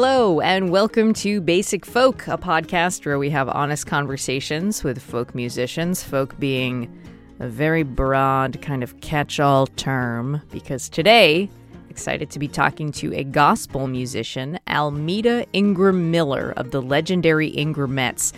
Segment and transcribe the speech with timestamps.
[0.00, 5.34] Hello, and welcome to Basic Folk, a podcast where we have honest conversations with folk
[5.34, 6.88] musicians, folk being
[7.40, 11.50] a very broad kind of catch all term, because today,
[11.90, 18.32] excited to be talking to a gospel musician, Almeta Ingram Miller of the legendary Ingramettes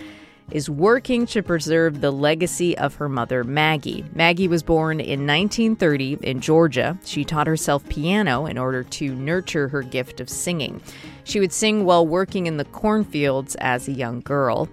[0.50, 4.04] is working to preserve the legacy of her mother, Maggie.
[4.14, 6.98] Maggie was born in 1930 in Georgia.
[7.04, 10.80] She taught herself piano in order to nurture her gift of singing.
[11.24, 14.68] She would sing while working in the cornfields as a young girl.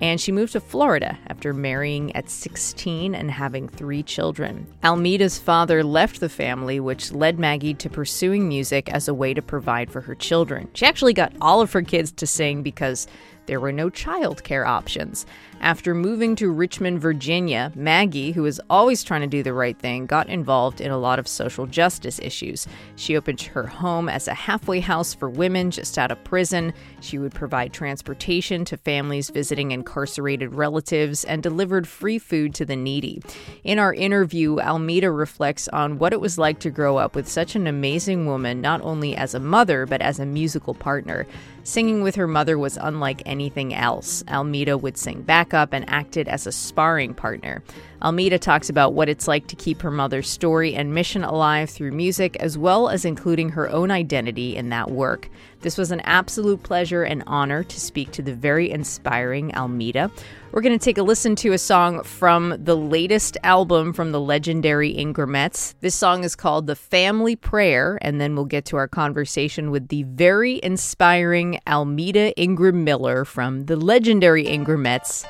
[0.00, 4.66] And she moved to Florida after marrying at 16 and having three children.
[4.82, 9.42] Almeta's father left the family, which led Maggie to pursuing music as a way to
[9.42, 10.68] provide for her children.
[10.72, 13.06] She actually got all of her kids to sing because
[13.46, 15.26] there were no childcare options.
[15.62, 20.06] After moving to Richmond, Virginia, Maggie, who was always trying to do the right thing,
[20.06, 22.66] got involved in a lot of social justice issues.
[22.96, 26.72] She opened her home as a halfway house for women just out of prison.
[27.02, 32.76] She would provide transportation to families visiting incarcerated relatives and delivered free food to the
[32.76, 33.22] needy.
[33.62, 37.54] In our interview, Almeta reflects on what it was like to grow up with such
[37.54, 41.26] an amazing woman, not only as a mother, but as a musical partner.
[41.62, 44.24] Singing with her mother was unlike anything else.
[44.26, 45.20] Almeta would sing
[45.50, 47.62] backup and acted as a sparring partner.
[48.02, 51.90] Almeta talks about what it's like to keep her mother's story and mission alive through
[51.90, 55.28] music, as well as including her own identity in that work.
[55.60, 60.10] This was an absolute pleasure and honor to speak to the very inspiring Almeta.
[60.52, 64.20] We're going to take a listen to a song from the latest album from the
[64.20, 65.74] legendary Ingramettes.
[65.80, 69.88] This song is called The Family Prayer, and then we'll get to our conversation with
[69.88, 75.26] the very inspiring Almeta Ingram Miller from the legendary Ingramettes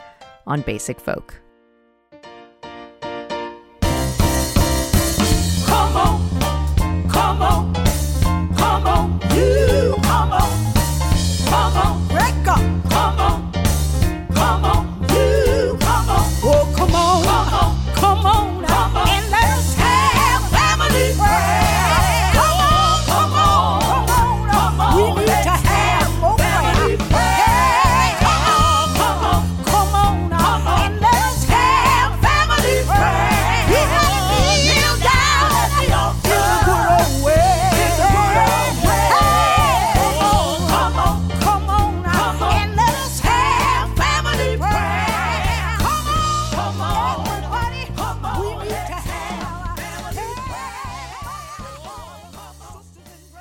[0.47, 1.41] on Basic Folk.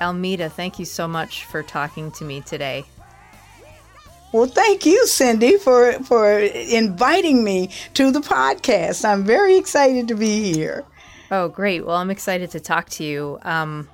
[0.00, 2.84] Almeta, thank you so much for talking to me today.
[4.32, 9.04] Well, thank you, Cindy, for for inviting me to the podcast.
[9.04, 10.84] I'm very excited to be here.
[11.32, 11.84] Oh, great!
[11.84, 13.38] Well, I'm excited to talk to you.
[13.42, 13.88] Um,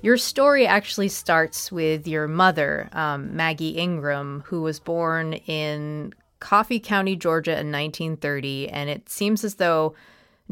[0.00, 6.80] your story actually starts with your mother, um, Maggie Ingram, who was born in Coffee
[6.80, 9.94] County, Georgia, in 1930, and it seems as though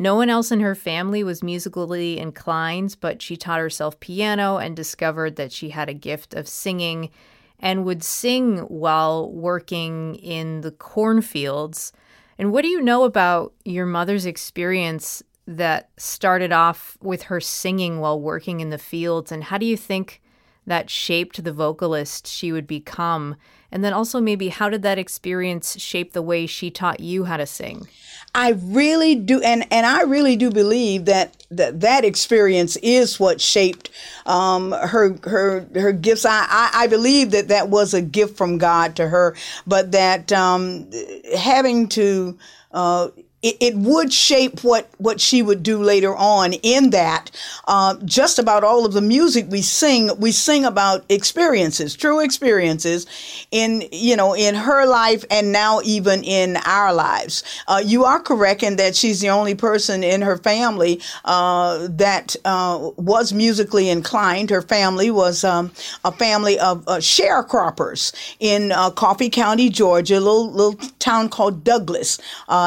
[0.00, 4.74] no one else in her family was musically inclined, but she taught herself piano and
[4.74, 7.10] discovered that she had a gift of singing
[7.58, 11.92] and would sing while working in the cornfields.
[12.38, 18.00] And what do you know about your mother's experience that started off with her singing
[18.00, 19.30] while working in the fields?
[19.30, 20.22] And how do you think
[20.66, 23.36] that shaped the vocalist she would become?
[23.72, 27.36] And then also, maybe, how did that experience shape the way she taught you how
[27.36, 27.88] to sing?
[28.34, 33.40] I really do, and, and I really do believe that that, that experience is what
[33.40, 33.90] shaped
[34.24, 36.24] um, her her her gifts.
[36.24, 39.34] I, I, I believe that that was a gift from God to her,
[39.66, 40.88] but that um,
[41.36, 42.38] having to
[42.70, 43.08] uh,
[43.42, 47.30] it, it, would shape what, what she would do later on in that.
[47.66, 53.06] Uh, just about all of the music we sing we sing about experiences true experiences
[53.50, 57.42] in you know in her life and now even in our lives.
[57.66, 62.36] Uh, you are correct in that she's the only person in her family uh, that
[62.44, 64.50] uh, was musically inclined.
[64.50, 65.70] Her family was um,
[66.04, 71.64] a family of uh, sharecroppers in uh, coffee county georgia a little, little town called
[71.64, 72.18] douglas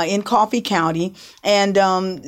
[0.08, 1.14] in coffee County,
[1.44, 2.22] and um,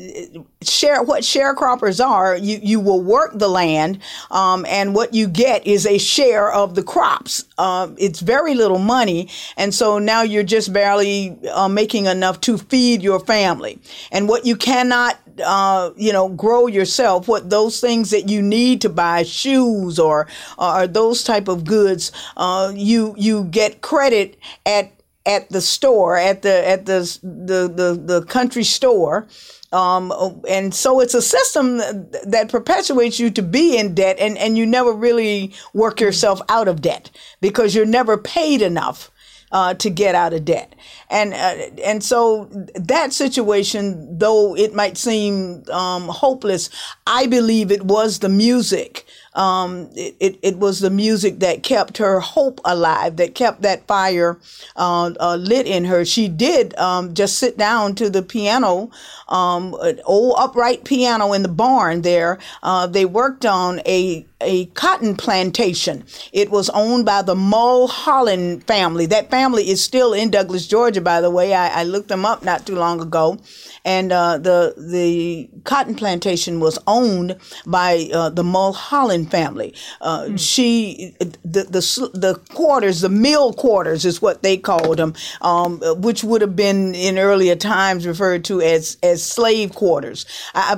[0.61, 2.35] share what sharecroppers are.
[2.35, 3.99] You you will work the land,
[4.31, 7.45] um, and what you get is a share of the crops.
[7.57, 12.57] Uh, it's very little money, and so now you're just barely uh, making enough to
[12.57, 13.79] feed your family.
[14.11, 17.27] And what you cannot uh, you know, grow yourself.
[17.27, 20.27] What those things that you need to buy shoes or
[20.57, 24.91] or those type of goods, uh, you you get credit at
[25.25, 29.27] at the store at the at the the the, the country store
[29.71, 30.13] um,
[30.47, 34.65] and so it's a system that perpetuates you to be in debt and, and you
[34.65, 37.11] never really work yourself out of debt
[37.41, 39.11] because you're never paid enough
[39.51, 40.75] uh, to get out of debt.
[41.09, 42.45] And uh, and so
[42.75, 46.69] that situation, though it might seem um, hopeless,
[47.05, 49.05] I believe it was the music
[49.35, 53.85] um, it, it, it, was the music that kept her hope alive, that kept that
[53.85, 54.39] fire
[54.77, 56.05] uh, uh, lit in her.
[56.05, 58.89] She did um, just sit down to the piano,
[59.27, 62.39] um, an old upright piano in the barn there.
[62.63, 66.05] Uh, they worked on a a cotton plantation.
[66.31, 69.05] It was owned by the Mulholland family.
[69.05, 71.53] That family is still in Douglas, Georgia, by the way.
[71.53, 73.39] I, I looked them up not too long ago
[73.85, 79.73] and uh, the the cotton plantation was owned by uh, the Mulholland family.
[80.01, 80.39] Uh, mm.
[80.39, 86.23] She the, the the quarters, the mill quarters, is what they called them, um, which
[86.23, 90.25] would have been in earlier times referred to as as slave quarters.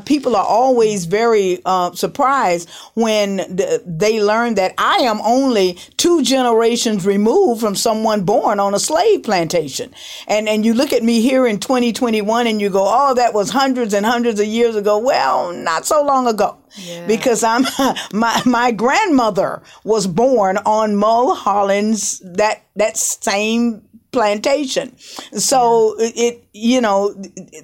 [0.06, 6.24] people are always very uh, surprised when the, they learn that I am only two
[6.24, 9.94] generations removed from someone born on a slave plantation,
[10.28, 13.50] and and you look at me here in 2021 and you go oh, that was
[13.50, 14.98] hundreds and hundreds of years ago.
[14.98, 16.58] Well, not so long ago.
[16.76, 17.08] Yeah.
[17.08, 17.66] Because I'm
[18.14, 23.84] my my grandmother was born on Mulholland's that that same
[24.18, 24.98] plantation.
[25.38, 26.10] So yeah.
[26.16, 27.14] it, you know,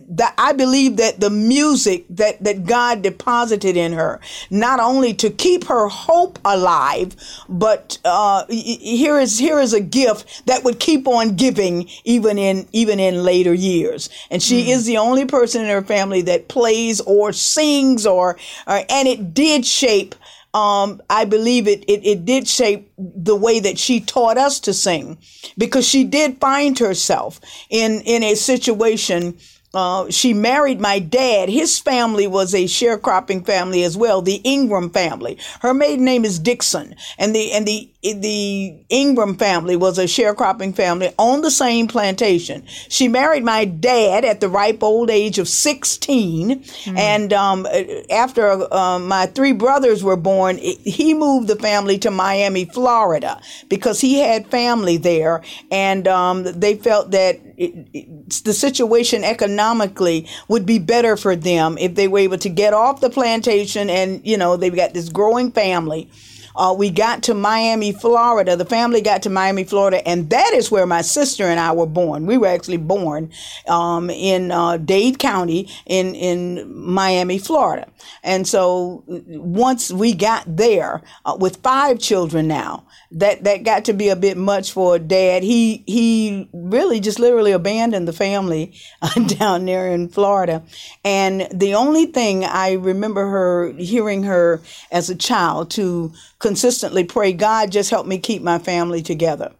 [0.10, 4.22] that I believe that the music that, that God deposited in her,
[4.52, 7.16] not only to keep her hope alive,
[7.50, 12.68] but uh, here is here is a gift that would keep on giving even in
[12.72, 14.12] even in later years.
[14.30, 14.68] And she mm.
[14.68, 19.34] is the only person in her family that plays or sings or, or and it
[19.34, 20.14] did shape
[20.54, 24.74] um, I believe it, it, it did shape the way that she taught us to
[24.74, 25.18] sing
[25.58, 27.40] because she did find herself
[27.70, 29.38] in, in a situation
[29.74, 31.50] uh, she married my dad.
[31.50, 35.40] His family was a sharecropping family as well, the Ingram family.
[35.62, 40.76] Her maiden name is Dixon, and the and the the Ingram family was a sharecropping
[40.76, 42.66] family on the same plantation.
[42.90, 46.60] She married my dad at the ripe old age of 16.
[46.60, 46.98] Mm-hmm.
[46.98, 47.66] And um,
[48.10, 54.02] after uh, my three brothers were born, he moved the family to Miami, Florida, because
[54.02, 55.42] he had family there.
[55.72, 61.78] And um, they felt that it, it, the situation economically would be better for them
[61.78, 65.08] if they were able to get off the plantation and, you know, they've got this
[65.08, 66.10] growing family.
[66.56, 68.56] Uh, we got to Miami, Florida.
[68.56, 71.86] The family got to Miami, Florida, and that is where my sister and I were
[71.86, 72.26] born.
[72.26, 73.32] We were actually born
[73.68, 77.88] um, in uh, Dade County in in Miami, Florida.
[78.24, 83.94] And so once we got there uh, with five children now, that that got to
[83.94, 85.44] be a bit much for dad.
[85.44, 90.64] He he really just literally abandoned the family uh, down there in Florida.
[91.04, 94.62] And the only thing I remember her hearing her
[94.92, 99.54] as a child to consistently pray, God just help me keep my family together.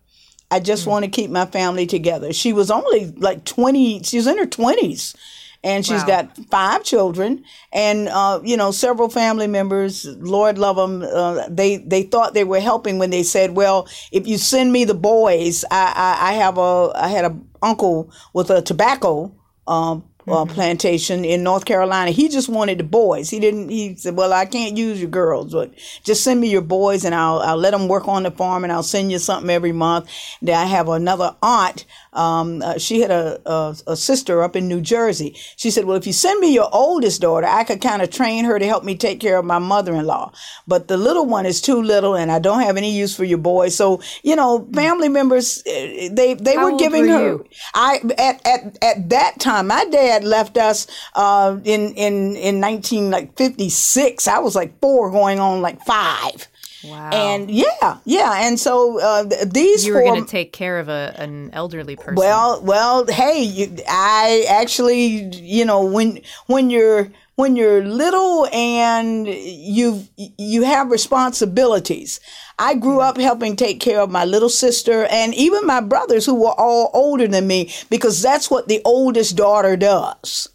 [0.50, 0.92] I just mm-hmm.
[0.92, 2.34] want to keep my family together.
[2.34, 5.16] She was only like 20, she was in her 20s
[5.64, 6.08] and she's wow.
[6.08, 11.78] got five children and uh, you know several family members lord love them uh, they
[11.78, 15.64] they thought they were helping when they said well if you send me the boys
[15.72, 19.34] i i, I have a i had a uncle with a tobacco
[19.66, 20.54] um, uh, mm-hmm.
[20.54, 22.12] plantation in North Carolina.
[22.12, 23.30] He just wanted the boys.
[23.30, 23.70] He didn't.
[23.70, 27.14] He said, "Well, I can't use your girls, but just send me your boys, and
[27.14, 30.10] I'll I'll let them work on the farm, and I'll send you something every month."
[30.42, 34.68] Then I have another aunt um, uh, she had a, a, a, sister up in
[34.68, 35.36] New Jersey.
[35.56, 38.46] She said, Well, if you send me your oldest daughter, I could kind of train
[38.46, 40.32] her to help me take care of my mother in law.
[40.68, 43.40] But the little one is too little and I don't have any use for your
[43.40, 43.70] boy.
[43.70, 47.28] So, you know, family members, eh, they, they were giving were her.
[47.30, 47.46] You?
[47.74, 54.28] I, at, at, at that time, my dad left us uh, in, in, in 1956.
[54.28, 56.48] I was like four going on like five.
[56.84, 57.12] Wow.
[57.12, 58.46] And yeah, yeah.
[58.46, 62.16] And so uh, these you were going to take care of a, an elderly person.
[62.16, 69.28] Well, well, hey, you, I actually, you know, when when you're when you're little and
[69.28, 72.20] you you have responsibilities.
[72.60, 76.36] I grew up helping take care of my little sister and even my brothers who
[76.36, 80.50] were all older than me because that's what the oldest daughter does.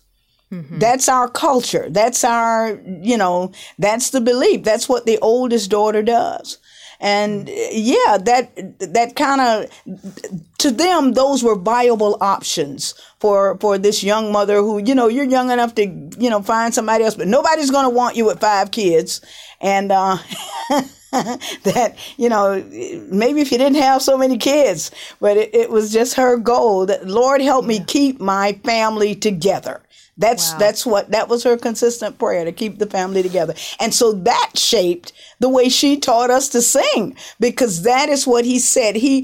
[0.52, 0.78] Mm-hmm.
[0.78, 1.88] That's our culture.
[1.90, 4.64] That's our, you know, that's the belief.
[4.64, 6.58] That's what the oldest daughter does.
[7.00, 7.72] And mm-hmm.
[7.72, 9.70] yeah, that that kind of
[10.58, 15.24] to them those were viable options for for this young mother who you know you're
[15.24, 18.40] young enough to you know, find somebody else, but nobody's going to want you with
[18.40, 19.20] five kids.
[19.60, 20.18] And, uh,
[21.64, 22.62] that you know
[23.10, 26.84] maybe if you didn't have so many kids but it, it was just her goal
[26.84, 27.68] that lord help yeah.
[27.68, 29.80] me keep my family together
[30.18, 30.58] that's wow.
[30.58, 33.54] that's what that was her consistent prayer to keep the family together.
[33.78, 38.44] And so that shaped the way she taught us to sing because that is what
[38.44, 38.96] he said.
[38.96, 39.22] He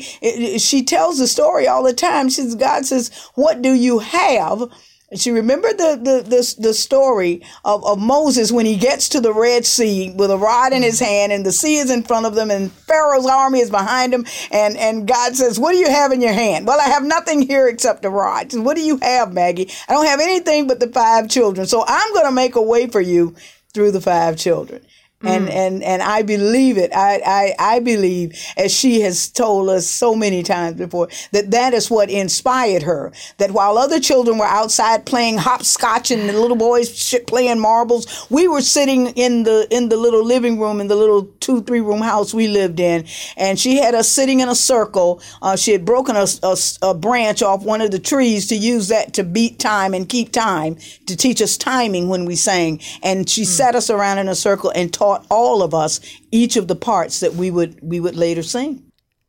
[0.58, 2.28] she tells the story all the time.
[2.28, 4.70] She says God says, "What do you have?"
[5.10, 9.20] And she remembered the, the, the, the, story of, of Moses when he gets to
[9.20, 12.26] the Red Sea with a rod in his hand and the sea is in front
[12.26, 14.26] of them and Pharaoh's army is behind him.
[14.50, 16.66] And, and God says, What do you have in your hand?
[16.66, 18.50] Well, I have nothing here except a rod.
[18.50, 19.70] Says, what do you have, Maggie?
[19.88, 21.66] I don't have anything but the five children.
[21.66, 23.36] So I'm going to make a way for you
[23.72, 24.84] through the five children
[25.26, 25.52] and mm.
[25.52, 26.92] and and I believe it.
[26.94, 31.74] I, I I believe, as she has told us so many times before, that that
[31.74, 33.12] is what inspired her.
[33.38, 38.48] That while other children were outside playing hopscotch and the little boys playing marbles, we
[38.48, 42.00] were sitting in the in the little living room in the little two three room
[42.00, 43.04] house we lived in,
[43.36, 45.20] and she had us sitting in a circle.
[45.42, 48.88] Uh, she had broken a, a, a branch off one of the trees to use
[48.88, 50.76] that to beat time and keep time
[51.06, 53.46] to teach us timing when we sang, and she mm.
[53.46, 56.76] sat us around in a circle and taught taught all of us each of the
[56.76, 58.82] parts that we would we would later sing.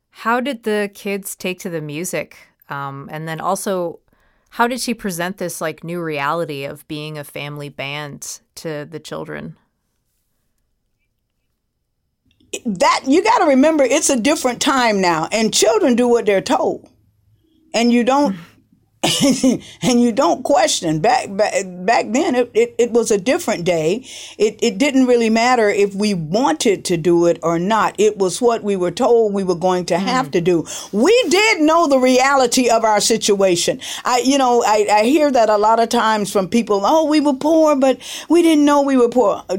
[0.10, 2.38] How did the kids take to the music?
[2.70, 4.00] Um, and then also,
[4.50, 9.00] how did she present this like new reality of being a family band to the
[9.00, 9.58] children?
[12.66, 16.42] That you got to remember, it's a different time now, and children do what they're
[16.42, 16.90] told,
[17.74, 18.38] and you don't.
[19.82, 21.00] and you don't question.
[21.00, 21.54] Back back,
[21.86, 24.06] back then it, it, it, was a different day.
[24.38, 27.96] It, it didn't really matter if we wanted to do it or not.
[28.00, 30.32] It was what we were told we were going to have mm.
[30.34, 30.66] to do.
[30.92, 33.80] We did know the reality of our situation.
[34.04, 37.20] I you know I, I hear that a lot of times from people oh we
[37.20, 39.44] were poor but we didn't know we were poor.
[39.50, 39.58] Uh,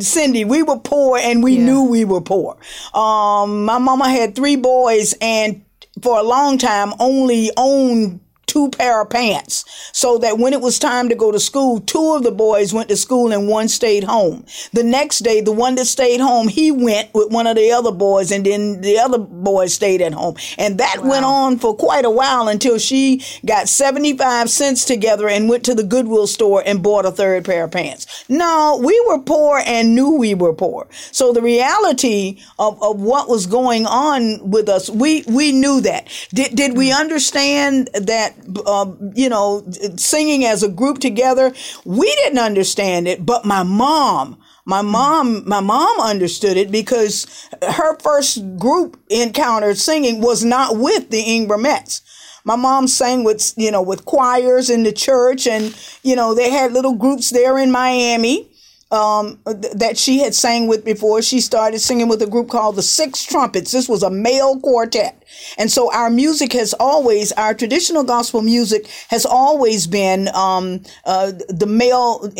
[0.00, 1.64] cindy we were poor and we yeah.
[1.64, 2.56] knew we were poor.
[2.94, 5.64] Um, my mama had three boys and
[6.02, 8.20] for a long time only owned
[8.50, 12.14] two pair of pants so that when it was time to go to school, two
[12.14, 14.44] of the boys went to school and one stayed home.
[14.72, 17.92] The next day, the one that stayed home, he went with one of the other
[17.92, 20.34] boys and then the other boys stayed at home.
[20.58, 21.10] And that wow.
[21.10, 25.74] went on for quite a while until she got 75 cents together and went to
[25.74, 28.24] the Goodwill store and bought a third pair of pants.
[28.28, 30.88] No, we were poor and knew we were poor.
[31.12, 36.08] So the reality of, of what was going on with us, we, we knew that.
[36.34, 36.96] Did, did we hmm.
[36.96, 38.34] understand that
[38.66, 39.64] uh, you know,
[39.96, 41.52] singing as a group together.
[41.84, 47.26] We didn't understand it, but my mom, my mom, my mom understood it because
[47.62, 52.02] her first group encounter singing was not with the Ingramettes.
[52.44, 56.50] My mom sang with, you know, with choirs in the church and, you know, they
[56.50, 58.49] had little groups there in Miami
[58.90, 61.22] um, th- that she had sang with before.
[61.22, 63.72] She started singing with a group called the Six Trumpets.
[63.72, 65.22] This was a male quartet.
[65.58, 71.32] And so our music has always, our traditional gospel music has always been um, uh,
[71.48, 72.30] the male,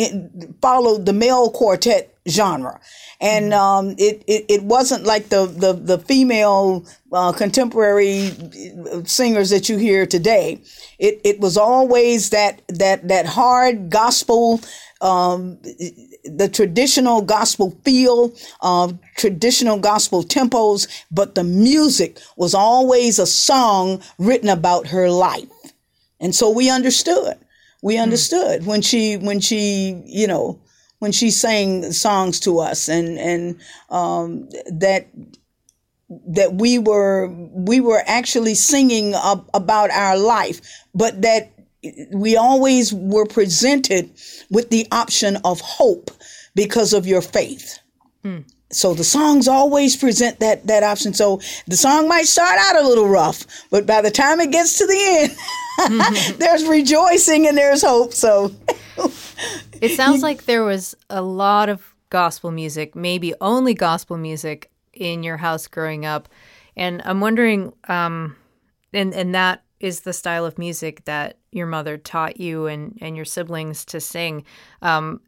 [0.61, 2.81] followed the male quartet genre.
[3.21, 3.89] And mm-hmm.
[3.89, 8.31] um, it, it, it wasn't like the, the, the female uh, contemporary
[9.05, 10.61] singers that you hear today.
[10.99, 14.61] It, it was always that, that, that hard gospel
[15.03, 15.59] um,
[16.25, 24.03] the traditional gospel feel, of traditional gospel tempos, but the music was always a song
[24.19, 25.49] written about her life.
[26.21, 27.39] And so we understood.
[27.83, 28.03] We hmm.
[28.03, 28.67] understood mm.
[28.67, 30.61] when she, when she, you know,
[31.01, 35.09] when she sang songs to us and, and, um, that,
[36.29, 40.61] that we were, we were actually singing ab- about our life,
[40.95, 41.53] but that
[42.13, 44.11] we always were presented
[44.51, 46.11] with the option of hope
[46.55, 47.79] because of your faith.
[48.25, 48.45] Mm.
[48.73, 51.13] So the songs always present that that option.
[51.15, 54.79] So the song might start out a little rough, but by the time it gets
[54.79, 55.37] to the end.
[56.39, 58.13] there's rejoicing and there's hope.
[58.13, 58.53] So
[59.81, 65.23] it sounds like there was a lot of gospel music, maybe only gospel music in
[65.23, 66.29] your house growing up.
[66.77, 68.37] And I'm wondering, um,
[68.93, 73.17] and and that is the style of music that your mother taught you and, and
[73.17, 74.45] your siblings to sing.
[74.83, 75.21] Um,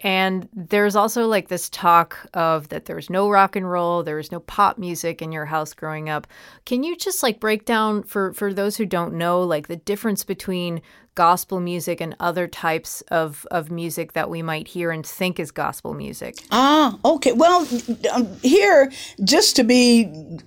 [0.00, 4.30] and there's also like this talk of that there's no rock and roll, there was
[4.30, 6.26] no pop music in your house growing up.
[6.64, 10.22] Can you just like break down for for those who don't know like the difference
[10.22, 10.82] between
[11.16, 15.50] gospel music and other types of of music that we might hear and think is
[15.50, 16.36] gospel music?
[16.52, 17.32] Ah, okay.
[17.32, 17.66] Well,
[18.12, 18.92] um, here
[19.24, 20.38] just to be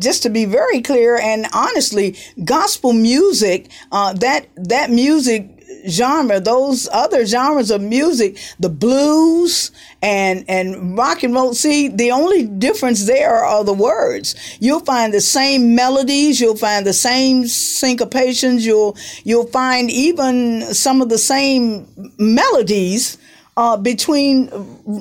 [0.00, 5.51] just to be very clear and honestly, gospel music, uh, that that music
[5.88, 9.70] genre, those other genres of music, the blues
[10.02, 11.54] and and rock and roll.
[11.54, 14.34] See, the only difference there are the words.
[14.60, 21.02] You'll find the same melodies, you'll find the same syncopations, you'll you'll find even some
[21.02, 21.86] of the same
[22.18, 23.18] melodies
[23.56, 24.50] uh, between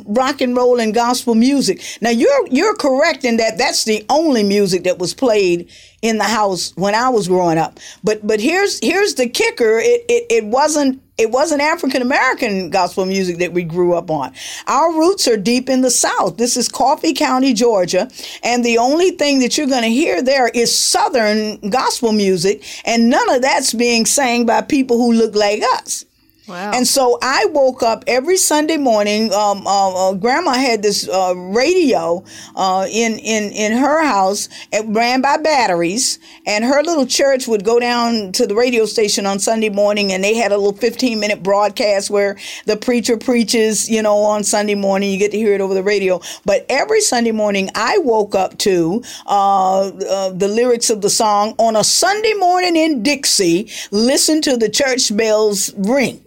[0.07, 1.81] rock and roll and gospel music.
[2.01, 5.69] Now you're you're correct in that that's the only music that was played
[6.01, 7.79] in the house when I was growing up.
[8.03, 9.79] But but here's here's the kicker.
[9.79, 14.33] It it, it wasn't it wasn't African American gospel music that we grew up on.
[14.67, 16.37] Our roots are deep in the South.
[16.37, 18.09] This is Coffee County, Georgia,
[18.43, 23.09] and the only thing that you're going to hear there is Southern gospel music, and
[23.09, 26.03] none of that's being sang by people who look like us.
[26.51, 26.71] Wow.
[26.73, 29.33] And so I woke up every Sunday morning.
[29.33, 32.25] Um, uh, uh, Grandma had this uh, radio
[32.57, 34.49] uh, in in in her house.
[34.73, 39.25] It ran by batteries, and her little church would go down to the radio station
[39.25, 43.89] on Sunday morning, and they had a little fifteen minute broadcast where the preacher preaches.
[43.89, 46.19] You know, on Sunday morning, you get to hear it over the radio.
[46.43, 51.55] But every Sunday morning, I woke up to uh, uh, the lyrics of the song
[51.59, 53.71] on a Sunday morning in Dixie.
[53.91, 56.21] Listen to the church bells ring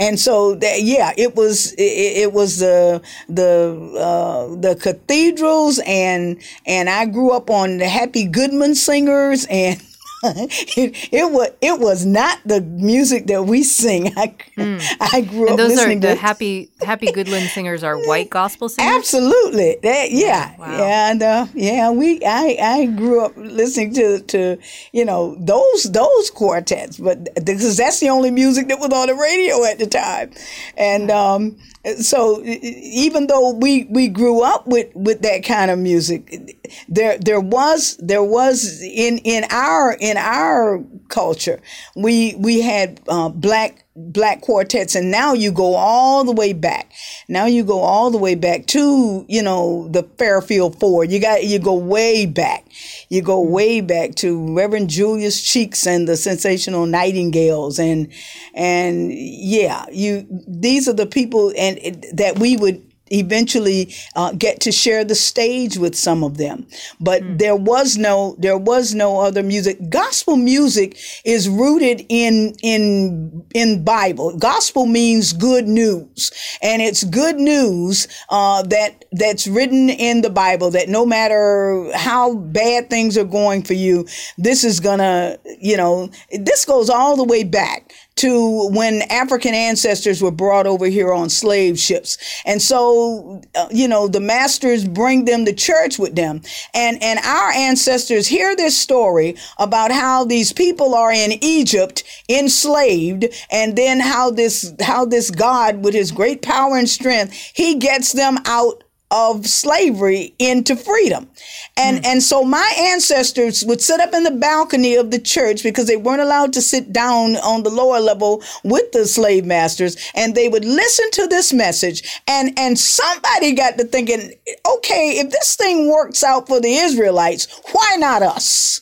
[0.00, 6.40] and so that yeah it was it, it was the the uh, the cathedrals and
[6.66, 9.80] and I grew up on the Happy Goodman singers and
[10.24, 14.06] it, it, was it was not the music that we sing.
[14.16, 14.96] I, mm.
[15.00, 18.30] I grew and up those listening are the to happy Happy Goodman singers are white
[18.30, 18.94] gospel singers.
[18.94, 20.66] Absolutely, that, yeah, wow.
[20.66, 24.58] and uh, yeah, we I I grew up listening to to
[24.92, 29.14] you know those those quartets, but because that's the only music that was on the
[29.16, 30.30] radio at the time,
[30.76, 31.58] and um,
[31.98, 36.56] so even though we we grew up with with that kind of music
[36.88, 41.60] there there was there was in in our in our culture
[41.96, 46.90] we we had uh, black black quartets and now you go all the way back.
[47.28, 51.04] Now you go all the way back to you know the fairfield four.
[51.04, 52.66] You got you go way back.
[53.08, 53.52] You go mm-hmm.
[53.52, 58.10] way back to reverend julius cheeks and the sensational nightingales and
[58.54, 61.78] and yeah you these are the people and
[62.14, 66.66] that we would eventually uh, get to share the stage with some of them.
[67.00, 67.38] But mm.
[67.38, 69.78] there was no there was no other music.
[69.88, 74.36] Gospel music is rooted in in in Bible.
[74.38, 76.30] Gospel means good news,
[76.62, 80.70] and it's good news uh, that that's written in the Bible.
[80.70, 84.06] That no matter how bad things are going for you,
[84.38, 90.22] this is gonna you know this goes all the way back to when African ancestors
[90.22, 92.18] were brought over here on slave ships.
[92.44, 96.42] And so, uh, you know, the masters bring them to church with them.
[96.74, 103.26] And, and our ancestors hear this story about how these people are in Egypt enslaved
[103.50, 108.12] and then how this, how this God with his great power and strength, he gets
[108.12, 111.28] them out of slavery into freedom.
[111.76, 112.06] And mm.
[112.06, 115.96] and so my ancestors would sit up in the balcony of the church because they
[115.96, 120.48] weren't allowed to sit down on the lower level with the slave masters and they
[120.48, 124.32] would listen to this message and and somebody got to thinking,
[124.66, 128.80] okay, if this thing works out for the Israelites, why not us?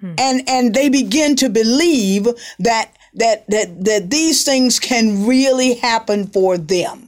[0.00, 0.14] Hmm.
[0.16, 2.26] And and they begin to believe
[2.58, 7.07] that that that that these things can really happen for them.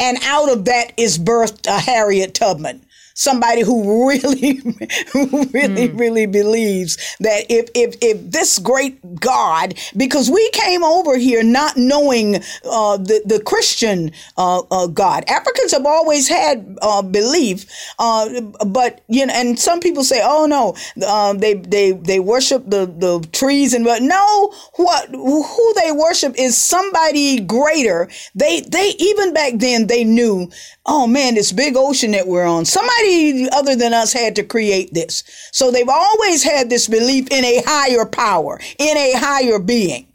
[0.00, 2.86] And out of that is birthed a Harriet Tubman
[3.20, 4.54] somebody who really,
[5.12, 5.98] who really, mm.
[5.98, 11.76] really believes that if, if, if this great God, because we came over here not
[11.76, 15.24] knowing uh, the, the Christian uh, uh, God.
[15.28, 17.66] Africans have always had uh, belief,
[17.98, 20.74] uh, but, you know, and some people say, oh no,
[21.06, 26.34] uh, they, they, they worship the, the trees and, but no, what, who they worship
[26.38, 28.08] is somebody greater.
[28.34, 30.50] They, they, even back then, they knew,
[30.86, 33.09] oh man, this big ocean that we're on, somebody
[33.52, 35.24] Other than us had to create this.
[35.52, 40.06] So they've always had this belief in a higher power, in a higher being.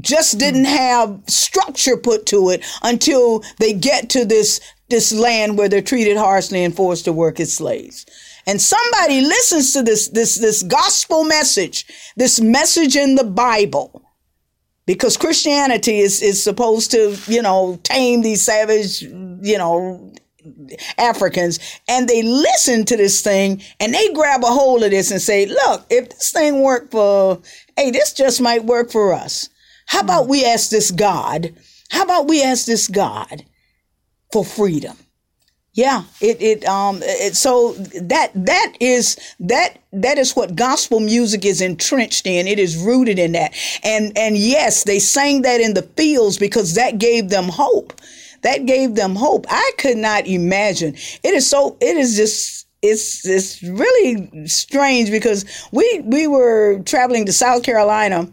[0.00, 0.38] Just hmm.
[0.38, 5.80] didn't have structure put to it until they get to this this land where they're
[5.80, 8.04] treated harshly and forced to work as slaves
[8.46, 14.02] and somebody listens to this this this gospel message this message in the bible
[14.86, 20.12] because christianity is is supposed to you know tame these savage you know
[20.98, 25.20] Africans and they listen to this thing and they grab a hold of this and
[25.20, 27.40] say, look, if this thing worked for,
[27.76, 29.48] hey, this just might work for us.
[29.86, 31.54] How about we ask this God?
[31.90, 33.44] How about we ask this God
[34.32, 34.96] for freedom?
[35.74, 41.44] Yeah, it it um it, so that that is that that is what gospel music
[41.44, 42.46] is entrenched in.
[42.46, 43.54] It is rooted in that.
[43.82, 47.92] And and yes, they sang that in the fields because that gave them hope.
[48.44, 49.46] That gave them hope.
[49.50, 50.94] I could not imagine.
[51.22, 57.26] It is so it is just it's it's really strange because we we were traveling
[57.26, 58.30] to South Carolina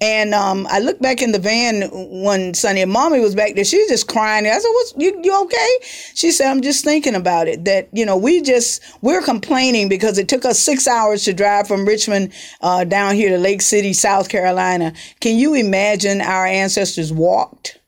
[0.00, 3.64] and um, I looked back in the van one Sunday, and mommy was back there.
[3.64, 4.46] She was just crying.
[4.46, 5.78] I said, "What's you, you okay?"
[6.14, 7.64] She said, "I'm just thinking about it.
[7.64, 11.68] That you know, we just we're complaining because it took us six hours to drive
[11.68, 14.92] from Richmond uh, down here to Lake City, South Carolina.
[15.20, 17.78] Can you imagine our ancestors walked?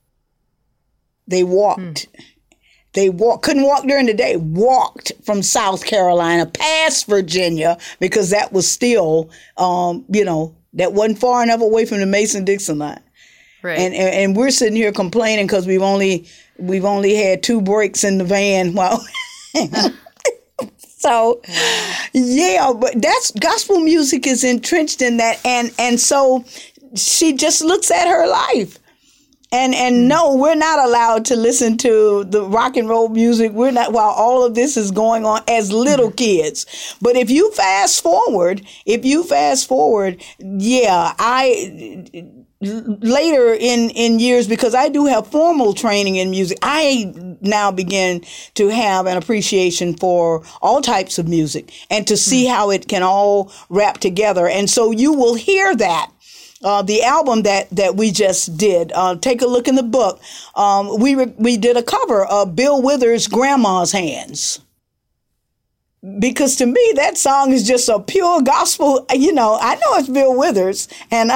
[1.26, 2.22] They walked." Hmm.
[2.96, 8.54] They walk, couldn't walk during the day, walked from South Carolina past Virginia because that
[8.54, 13.02] was still, um, you know, that wasn't far enough away from the Mason Dixon line.
[13.62, 13.78] Right.
[13.78, 16.26] And, and, and we're sitting here complaining because we've only
[16.58, 18.72] we've only had two breaks in the van.
[18.72, 19.04] Well,
[20.78, 21.42] so
[22.14, 26.46] yeah, but that's gospel music is entrenched in that, and and so
[26.94, 28.78] she just looks at her life
[29.52, 30.06] and and mm.
[30.08, 33.52] no, we're not allowed to listen to the rock and roll music.
[33.52, 36.16] We're not while all of this is going on as little mm.
[36.16, 36.96] kids.
[37.00, 44.48] But if you fast forward, if you fast forward, yeah, I later in in years
[44.48, 46.58] because I do have formal training in music.
[46.62, 52.46] I now begin to have an appreciation for all types of music and to see
[52.46, 52.50] mm.
[52.50, 54.48] how it can all wrap together.
[54.48, 56.10] And so you will hear that
[56.62, 58.92] uh, the album that that we just did.
[58.94, 60.20] Uh, take a look in the book.
[60.54, 64.60] Um, we re- we did a cover of Bill Withers' "Grandma's Hands."
[66.18, 69.06] Because to me, that song is just a pure gospel.
[69.12, 71.30] You know, I know it's Bill Withers, and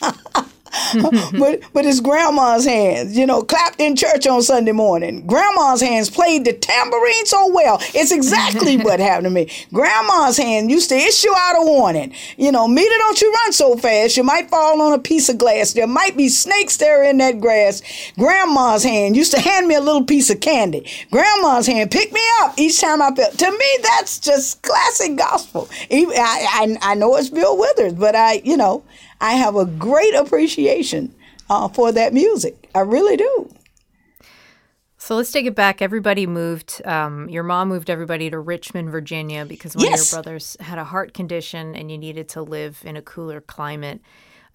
[1.38, 5.26] but but it's grandma's hands, you know, clapped in church on Sunday morning.
[5.26, 7.78] Grandma's hands played the tambourine so well.
[7.94, 9.50] It's exactly what happened to me.
[9.72, 12.14] Grandma's hand used to issue out a warning.
[12.36, 14.16] You know, Mita, don't you run so fast.
[14.16, 15.72] You might fall on a piece of glass.
[15.72, 17.82] There might be snakes there in that grass.
[18.18, 20.88] Grandma's hand used to hand me a little piece of candy.
[21.10, 23.30] Grandma's hand picked me up each time I fell.
[23.30, 25.68] To me, that's just classic gospel.
[25.90, 28.82] I, I, I know it's Bill Withers, but I, you know,
[29.20, 31.14] I have a great appreciation
[31.48, 32.68] uh, for that music.
[32.74, 33.50] I really do.
[34.98, 35.80] So let's take it back.
[35.80, 36.82] Everybody moved.
[36.84, 40.00] Um, your mom moved everybody to Richmond, Virginia, because one yes.
[40.00, 43.40] of your brothers had a heart condition, and you needed to live in a cooler
[43.40, 44.00] climate.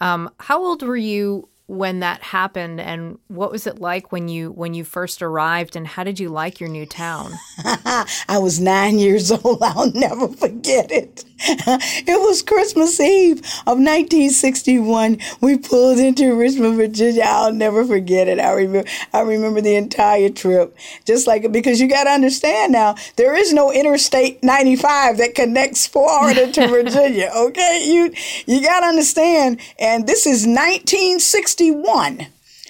[0.01, 4.51] Um, how old were you when that happened and what was it like when you
[4.51, 7.31] when you first arrived and how did you like your new town?
[7.63, 9.63] I was nine years old.
[9.63, 11.23] I'll never forget it.
[11.43, 17.23] It was christmas eve of 1961 we pulled into richmond virginia.
[17.25, 18.39] I'll never forget it.
[18.39, 20.77] I remember i remember the entire trip.
[21.05, 25.35] Just like it because you got to understand now there is no interstate 95 that
[25.35, 27.85] connects florida to virginia okay?
[27.85, 28.13] You
[28.45, 32.27] you got to understand and this is 1960 61.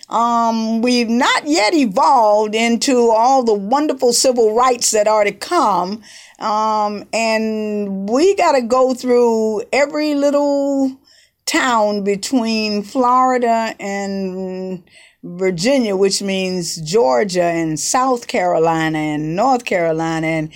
[0.10, 6.04] Um, we've not yet evolved into all the wonderful civil rights that are to come.
[6.39, 10.99] Um, and we got to go through every little
[11.45, 14.84] town between Florida and
[15.23, 20.25] Virginia, which means Georgia and South Carolina and North Carolina.
[20.25, 20.51] And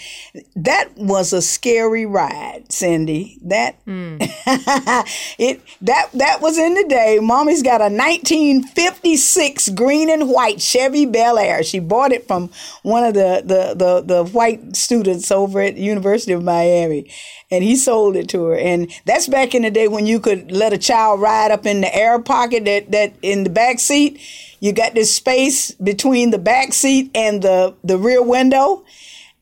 [0.55, 3.37] that was a scary ride, Cindy.
[3.43, 4.17] That mm.
[5.37, 7.19] it that that was in the day.
[7.21, 11.61] Mommy's got a 1956 green and white Chevy Bel Air.
[11.61, 12.49] She bought it from
[12.81, 17.11] one of the, the, the, the white students over at University of Miami.
[17.51, 18.57] And he sold it to her.
[18.57, 21.81] And that's back in the day when you could let a child ride up in
[21.81, 24.19] the air pocket that, that in the back seat
[24.65, 28.83] you got this space between the back seat and the, the rear window.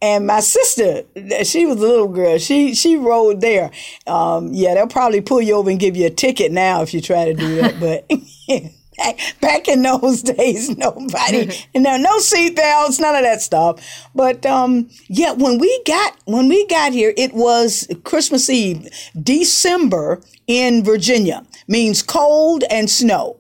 [0.02, 1.04] And my sister,
[1.46, 2.38] she was a little girl.
[2.38, 3.72] She she rode there.
[4.06, 7.00] Um, yeah, they'll probably pull you over and give you a ticket now if you
[7.00, 7.80] try to do that.
[7.80, 8.06] But
[9.42, 14.10] back in those days, nobody, no, no seatbelts, none of that stuff.
[14.14, 18.90] But um, yeah, when we got when we got here, it was Christmas Eve,
[19.22, 23.38] December in Virginia means cold and snow.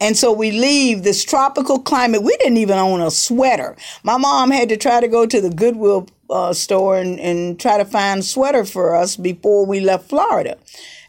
[0.00, 2.22] And so we leave this tropical climate.
[2.22, 3.76] We didn't even own a sweater.
[4.02, 7.78] My mom had to try to go to the Goodwill uh, store and, and try
[7.78, 10.58] to find a sweater for us before we left Florida.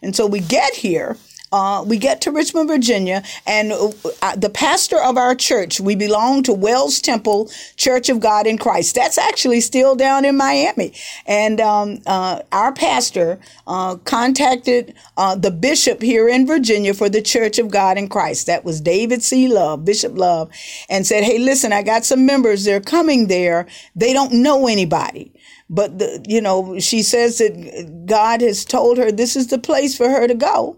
[0.02, 1.18] And so we get here.
[1.52, 6.44] Uh, we get to Richmond, Virginia, and uh, the pastor of our church, we belong
[6.44, 8.96] to Wells Temple Church of God in Christ.
[8.96, 10.94] That's actually still down in Miami.
[11.26, 17.22] And um, uh, our pastor uh, contacted uh, the bishop here in Virginia for the
[17.22, 18.48] Church of God in Christ.
[18.48, 19.48] That was David C.
[19.48, 20.52] Love, Bishop Love,
[20.90, 22.66] and said, Hey, listen, I got some members.
[22.66, 23.68] They're coming there.
[23.96, 25.32] They don't know anybody
[25.70, 29.98] but the, you know she says that god has told her this is the place
[29.98, 30.78] for her to go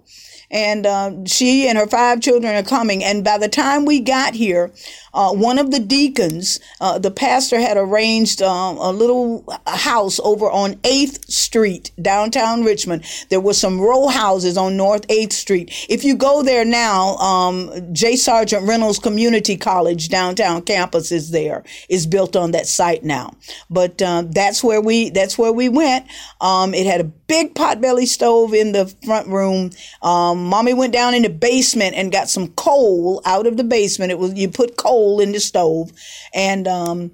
[0.51, 3.03] and uh, she and her five children are coming.
[3.03, 4.71] And by the time we got here,
[5.13, 10.49] uh, one of the deacons, uh, the pastor had arranged um, a little house over
[10.49, 13.03] on 8th Street, downtown Richmond.
[13.29, 15.87] There were some row houses on North 8th Street.
[15.89, 18.15] If you go there now, um, J.
[18.15, 23.33] Sargent Reynolds Community College downtown campus is there, is built on that site now.
[23.69, 26.05] But uh, that's where we that's where we went.
[26.41, 29.71] Um, it had a big potbelly stove in the front room.
[30.01, 34.11] Um, mommy went down in the basement and got some coal out of the basement.
[34.11, 35.91] It was you put coal coal in the stove
[36.33, 37.11] and um,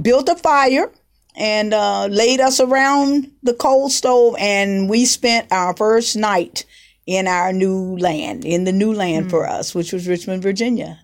[0.00, 0.92] built a fire
[1.34, 4.36] and uh, laid us around the coal stove.
[4.38, 6.64] And we spent our first night
[7.06, 9.30] in our new land, in the new land mm.
[9.30, 11.00] for us, which was Richmond, Virginia.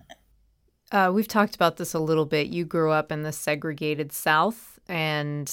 [0.91, 2.47] Uh, we've talked about this a little bit.
[2.47, 5.51] You grew up in the segregated South and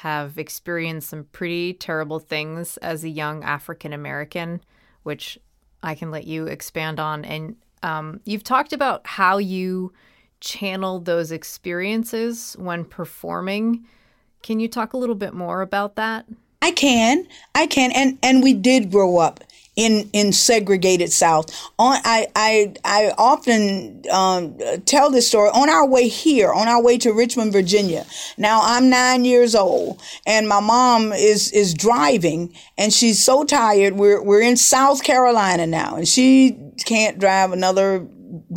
[0.00, 4.60] have experienced some pretty terrible things as a young African American,
[5.02, 5.38] which
[5.82, 7.24] I can let you expand on.
[7.24, 9.92] And um, you've talked about how you
[10.42, 13.86] channel those experiences when performing.
[14.42, 16.26] Can you talk a little bit more about that?
[16.60, 17.26] I can.
[17.54, 17.90] I can.
[17.92, 19.40] And and we did grow up
[19.74, 21.50] in in segregated South.
[21.78, 26.82] On I I I often um, tell this story on our way here, on our
[26.82, 28.04] way to Richmond, Virginia.
[28.36, 33.94] Now I'm nine years old, and my mom is is driving, and she's so tired.
[33.94, 38.06] We're we're in South Carolina now, and she can't drive another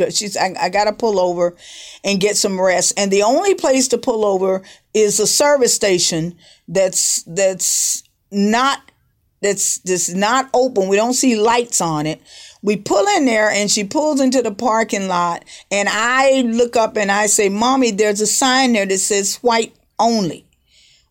[0.10, 1.56] she's I, I got to pull over
[2.04, 2.94] and get some rest.
[2.98, 6.36] And the only place to pull over is a service station
[6.68, 8.92] that's that's not
[9.42, 10.88] that's that's not open.
[10.88, 12.22] We don't see lights on it.
[12.62, 16.98] We pull in there and she pulls into the parking lot and i look up
[16.98, 20.48] and i say mommy there's a sign there that says white only.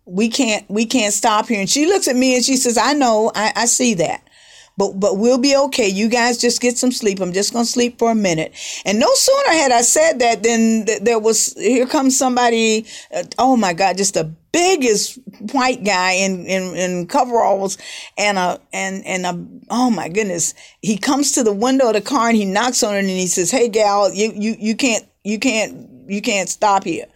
[0.04, 1.60] We can't we can't stop here.
[1.60, 4.28] And she looks at me and she says i know i, I see that
[4.76, 5.88] but but we'll be okay.
[5.88, 7.20] You guys just get some sleep.
[7.20, 8.54] I'm just gonna sleep for a minute.
[8.84, 12.86] And no sooner had I said that than th- there was here comes somebody.
[13.14, 15.18] Uh, oh my God, just the biggest
[15.52, 17.76] white guy in, in, in coveralls
[18.16, 20.54] and a and and a oh my goodness.
[20.82, 23.26] He comes to the window of the car and he knocks on it and he
[23.26, 27.06] says, "Hey gal, you you you can't you can't you can't stop here.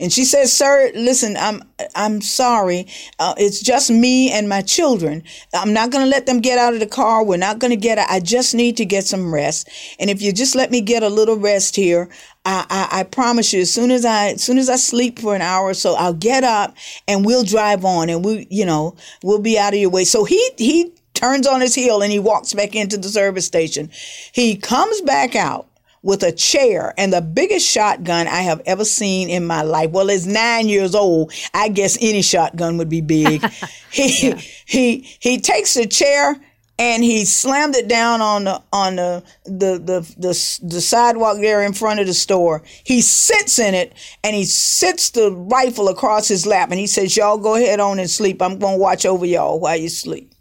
[0.00, 1.62] And she says, sir, listen, I'm,
[1.94, 2.86] I'm sorry.
[3.18, 5.22] Uh, it's just me and my children.
[5.54, 7.24] I'm not going to let them get out of the car.
[7.24, 9.68] We're not going to get, I just need to get some rest.
[9.98, 12.08] And if you just let me get a little rest here,
[12.44, 15.34] I, I, I promise you, as soon as I, as soon as I sleep for
[15.34, 18.96] an hour or so, I'll get up and we'll drive on and we, you know,
[19.22, 20.04] we'll be out of your way.
[20.04, 23.90] So he, he turns on his heel and he walks back into the service station.
[24.32, 25.67] He comes back out
[26.08, 29.90] with a chair and the biggest shotgun I have ever seen in my life.
[29.90, 31.34] Well, it's nine years old.
[31.52, 33.44] I guess any shotgun would be big.
[33.92, 34.40] he, yeah.
[34.64, 36.34] he, he takes the chair
[36.78, 41.62] and he slammed it down on the on the, the the the the sidewalk there
[41.62, 42.62] in front of the store.
[42.84, 43.92] He sits in it
[44.24, 47.98] and he sits the rifle across his lap and he says, "Y'all go ahead on
[47.98, 48.40] and sleep.
[48.40, 50.32] I'm gonna watch over y'all while you sleep."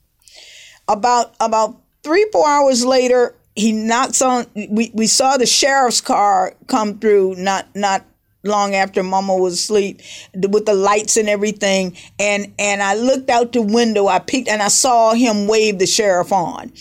[0.88, 6.54] About about three four hours later, he knocks on we, we saw the sheriff's car
[6.68, 8.06] come through not not
[8.44, 10.00] long after mama was asleep
[10.36, 11.98] with the lights and everything.
[12.20, 15.88] And and i looked out the window i peeked and i saw him wave the
[15.88, 16.72] sheriff on.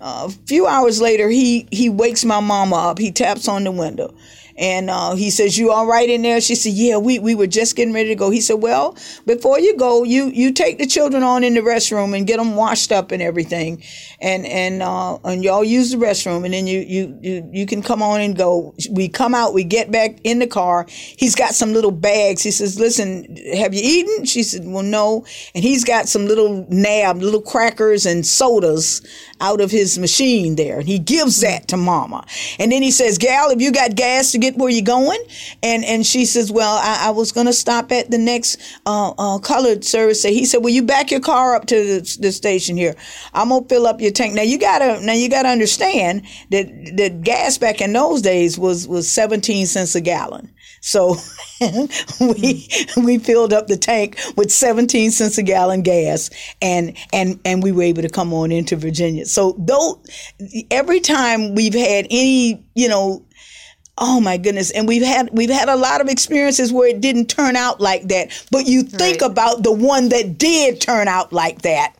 [0.00, 2.98] Uh, a few hours later he he wakes my mama up.
[2.98, 4.14] He taps on the window
[4.56, 7.46] and uh, he says, "You all right in there?" She said, "Yeah, we, we were
[7.46, 10.86] just getting ready to go." He said, "Well, before you go, you you take the
[10.86, 13.82] children on in the restroom and get them washed up and everything,
[14.20, 17.82] and and uh, and y'all use the restroom, and then you you you you can
[17.82, 20.86] come on and go." We come out, we get back in the car.
[20.88, 22.42] He's got some little bags.
[22.42, 26.66] He says, "Listen, have you eaten?" She said, "Well, no." And he's got some little
[26.68, 29.02] nab, little crackers and sodas
[29.40, 32.24] out of his machine there, and he gives that to Mama.
[32.58, 35.20] And then he says, "Gal, if you got gas to get where you're going?
[35.62, 39.12] And and she says, well, I, I was going to stop at the next uh,
[39.18, 40.22] uh, colored service.
[40.22, 42.94] He said, well, you back your car up to the, the station here.
[43.32, 44.34] I'm gonna fill up your tank.
[44.34, 48.86] Now you gotta now you gotta understand that the gas back in those days was
[48.86, 50.50] was 17 cents a gallon.
[50.80, 51.16] So
[52.20, 56.30] we we filled up the tank with 17 cents a gallon gas
[56.60, 59.24] and and and we were able to come on into Virginia.
[59.26, 60.02] So though
[60.70, 63.24] every time we've had any, you know,
[63.96, 64.70] Oh my goodness.
[64.70, 68.08] And we've had we've had a lot of experiences where it didn't turn out like
[68.08, 68.46] that.
[68.50, 69.30] But you think right.
[69.30, 71.94] about the one that did turn out like that.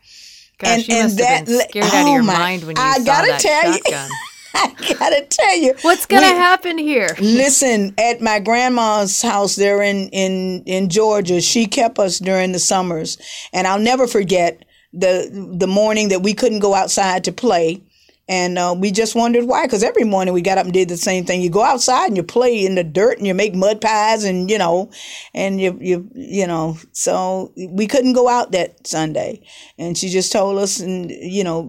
[0.58, 2.98] Gosh, and and that scared oh out of oh your my, mind when you I
[2.98, 4.08] saw gotta that tell shotgun.
[4.10, 4.16] You,
[4.56, 7.08] I gotta tell you, what's gonna we, happen here?
[7.20, 12.58] listen, at my grandma's house there in in in Georgia, she kept us during the
[12.58, 13.18] summers,
[13.52, 15.28] and I'll never forget the
[15.58, 17.82] the morning that we couldn't go outside to play
[18.28, 20.96] and uh, we just wondered why, because every morning we got up and did the
[20.96, 21.42] same thing.
[21.42, 24.50] You go outside and you play in the dirt and you make mud pies and,
[24.50, 24.90] you know,
[25.34, 29.46] and you, you, you know, so we couldn't go out that Sunday.
[29.78, 31.64] And she just told us, and, you know,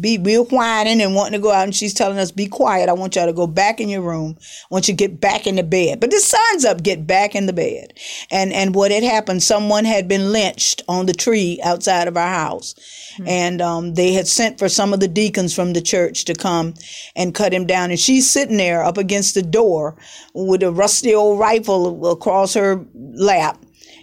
[0.00, 1.64] be, we were whining and wanting to go out.
[1.64, 2.88] And she's telling us, be quiet.
[2.88, 4.36] I want y'all to go back in your room.
[4.40, 6.00] I want you to get back in the bed.
[6.00, 7.92] But the sun's up, get back in the bed.
[8.30, 12.28] And, and what had happened, someone had been lynched on the tree outside of our
[12.28, 12.74] house
[13.12, 13.28] Mm-hmm.
[13.28, 16.74] And um, they had sent for some of the deacons from the church to come
[17.14, 17.90] and cut him down.
[17.90, 19.94] And she's sitting there up against the door
[20.34, 23.58] with a rusty old rifle across her lap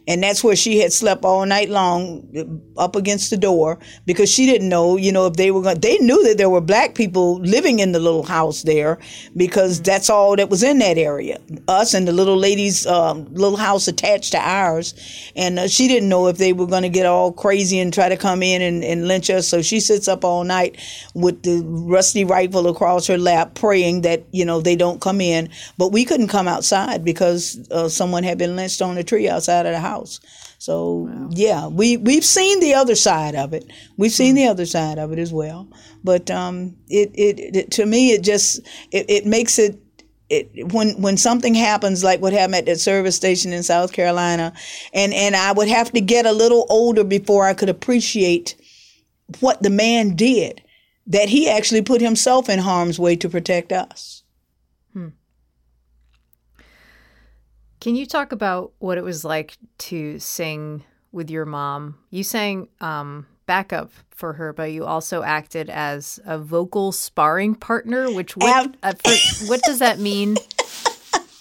[0.09, 4.47] and that's where she had slept all night long up against the door because she
[4.47, 5.79] didn't know, you know, if they were going.
[5.79, 8.97] They knew that there were black people living in the little house there
[9.37, 9.83] because mm-hmm.
[9.83, 11.39] that's all that was in that area.
[11.67, 14.95] Us and the little lady's um, little house attached to ours,
[15.35, 18.09] and uh, she didn't know if they were going to get all crazy and try
[18.09, 19.47] to come in and, and lynch us.
[19.47, 20.75] So she sits up all night
[21.13, 25.49] with the rusty rifle across her lap, praying that you know they don't come in.
[25.77, 29.67] But we couldn't come outside because uh, someone had been lynched on a tree outside
[29.67, 30.19] of the house house.
[30.57, 31.29] So wow.
[31.31, 33.65] yeah, we we've seen the other side of it.
[33.97, 35.67] We've seen the other side of it as well.
[36.03, 38.59] But um, it, it, it to me it just
[38.91, 39.79] it, it makes it
[40.29, 44.53] it, when when something happens like what happened at that service station in South Carolina,
[44.93, 48.55] and and I would have to get a little older before I could appreciate
[49.39, 50.61] what the man did,
[51.07, 54.23] that he actually put himself in harm's way to protect us.
[54.93, 55.09] Hmm.
[57.79, 61.97] Can you talk about what it was like to sing with your mom?
[62.09, 68.11] You sang um, backup for her, but you also acted as a vocal sparring partner.
[68.11, 70.35] Which what, uh, for, what does that mean?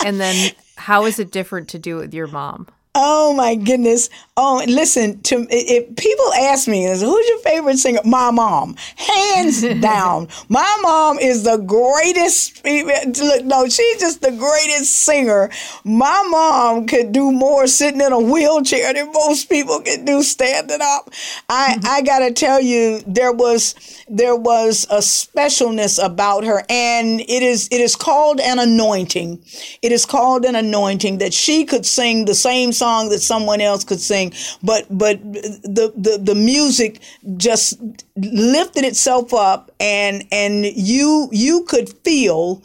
[0.05, 2.69] And then how is it different to do it with your mom?
[2.95, 4.11] Oh my goodness.
[4.37, 10.29] Oh, listen to if people ask me, "Who's your favorite singer?" My mom, hands down.
[10.49, 12.65] My mom is the greatest.
[12.65, 15.51] Look, no, she's just the greatest singer.
[15.85, 20.81] My mom could do more sitting in a wheelchair than most people can do standing
[20.83, 21.11] up.
[21.49, 21.87] I mm-hmm.
[21.87, 23.75] I gotta tell you, there was
[24.09, 29.43] there was a specialness about her, and it is it is called an anointing.
[29.83, 33.61] It is called an anointing that she could sing the same song song that someone
[33.61, 37.01] else could sing, but but the the, the music
[37.37, 37.79] just
[38.17, 42.63] lifted itself up and and you you could feel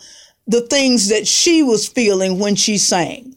[0.47, 3.35] the things that she was feeling when she sang.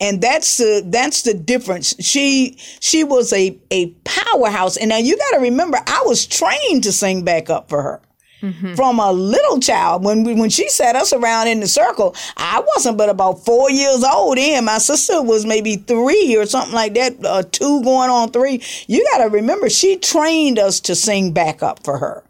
[0.00, 1.94] And that's the that's the difference.
[2.00, 4.76] She she was a a powerhouse.
[4.76, 8.00] And now you got to remember i was trained to sing back up for her
[8.44, 8.74] mm-hmm.
[8.74, 10.04] from a little child.
[10.04, 13.70] When we, when she sat us around in the circle, I wasn't but about four
[13.70, 14.38] years old.
[14.38, 18.62] And my sister was maybe three or something like that, uh, two going on three.
[18.86, 22.22] You got to remember, she trained us to sing back up for her.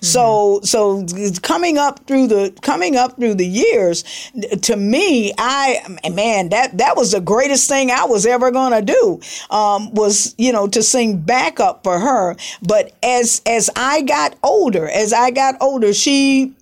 [0.00, 1.06] So so
[1.42, 4.04] coming up through the coming up through the years,
[4.62, 5.80] to me, I
[6.12, 9.20] man that that was the greatest thing I was ever gonna do.
[9.50, 12.36] Um, was you know to sing backup for her.
[12.62, 16.52] But as as I got older, as I got older, she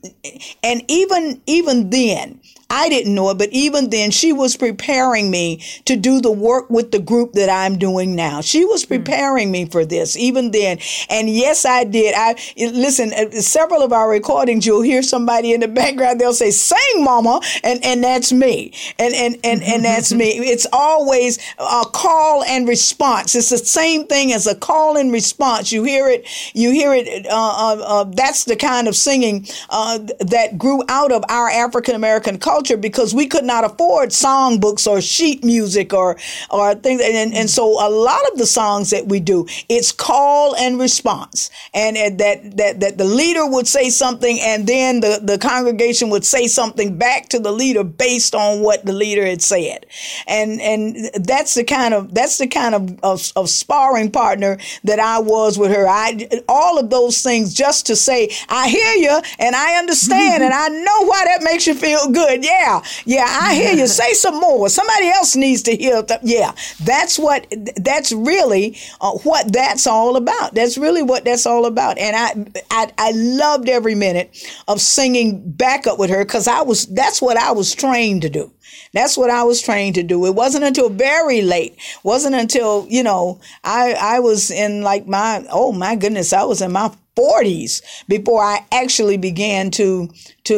[0.63, 5.61] and even even then I didn't know it, but even then, she was preparing me
[5.87, 8.41] to do the work with the group that I'm doing now.
[8.41, 8.95] She was hmm.
[8.95, 9.53] preparing mm.
[9.53, 10.79] me for this, even then.
[11.09, 12.15] And yes, I did.
[12.17, 13.13] I listen.
[13.13, 16.21] Uh, several of our recordings, you'll hear somebody in the background.
[16.21, 18.73] They'll say, "Sing, Mama," and and that's me.
[18.99, 20.39] And and and and that's me.
[20.51, 23.35] It's always a call and response.
[23.35, 25.71] It's the same thing as a call and response.
[25.71, 26.27] You hear it.
[26.55, 27.27] You hear it.
[27.27, 31.95] Uh, uh, uh, that's the kind of singing uh, that grew out of our African
[31.95, 36.19] American culture culture because we could not afford songbooks or sheet music or
[36.51, 37.01] or things.
[37.01, 41.51] And, and so a lot of the songs that we do, it's call and response,
[41.73, 46.11] and, and that that that the leader would say something, and then the the congregation
[46.11, 49.87] would say something back to the leader based on what the leader had said,
[50.27, 55.01] and and that's the kind of that's the kind of of, of sparring partner that
[55.01, 55.89] I was with her.
[55.89, 60.53] I all of those things just to say I hear you and I understand and
[60.53, 62.45] I know why that makes you feel good.
[62.51, 63.87] Yeah, yeah, I hear you.
[64.01, 64.69] Say some more.
[64.69, 66.03] Somebody else needs to hear.
[66.03, 67.47] Th- yeah, that's what.
[67.77, 70.55] That's really uh, what that's all about.
[70.55, 71.99] That's really what that's all about.
[71.99, 74.37] And I, I, I loved every minute
[74.69, 76.87] of singing backup with her because I was.
[76.87, 78.53] That's what I was trained to do.
[78.93, 80.27] That's what I was trained to do.
[80.27, 81.77] It wasn't until very late.
[82.03, 86.61] Wasn't until you know I I was in like my oh my goodness I was
[86.61, 90.09] in my 40s before I actually began to
[90.45, 90.57] to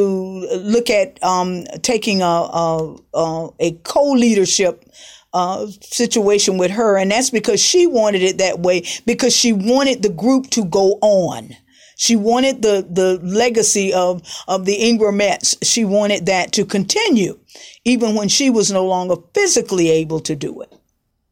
[0.57, 4.85] look at um, taking a a, a, a co-leadership
[5.33, 10.03] uh, situation with her, and that's because she wanted it that way because she wanted
[10.03, 11.57] the group to go on.
[11.97, 15.57] She wanted the the legacy of of the Ingramettes.
[15.63, 17.39] She wanted that to continue,
[17.85, 20.73] even when she was no longer physically able to do it.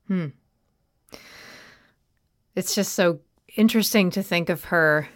[0.07, 0.27] Hmm.
[2.57, 3.21] It's just so
[3.57, 5.09] interesting to think of her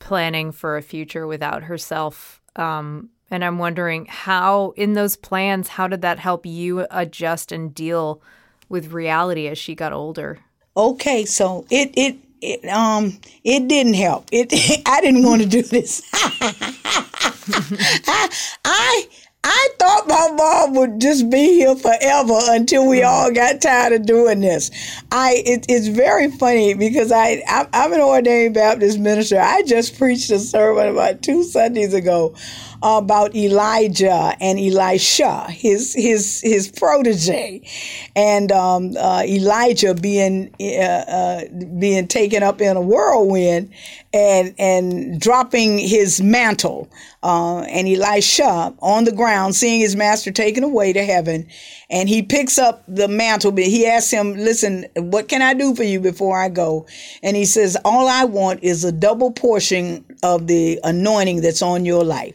[0.00, 2.42] planning for a future without herself.
[2.56, 7.72] Um, and I'm wondering how, in those plans, how did that help you adjust and
[7.72, 8.20] deal
[8.68, 10.40] with reality as she got older?
[10.76, 14.28] Okay, so it it it um it didn't help.
[14.32, 14.52] It
[14.86, 16.02] I didn't want to do this.
[16.12, 18.28] I,
[18.64, 19.08] I
[19.42, 23.34] I thought my mom would just be here forever until we all mm.
[23.34, 24.70] got tired of doing this.
[25.10, 29.40] I it, it's very funny because I I'm, I'm an ordained Baptist minister.
[29.40, 32.34] I just preached a sermon about two Sundays ago
[32.82, 37.60] about Elijah and Elisha, his his his protege,
[38.16, 41.44] and um, uh, Elijah being uh, uh,
[41.78, 43.70] being taken up in a whirlwind
[44.14, 46.88] and and dropping his mantle,
[47.22, 51.46] uh, and Elisha on the ground, seeing his master taken away to heaven,
[51.90, 53.52] and he picks up the mantle.
[53.52, 56.86] But he asks him, "Listen, what can I do for you before I go?"
[57.22, 61.84] And he says, "All I want is a double portion of the anointing that's on
[61.84, 62.34] your life."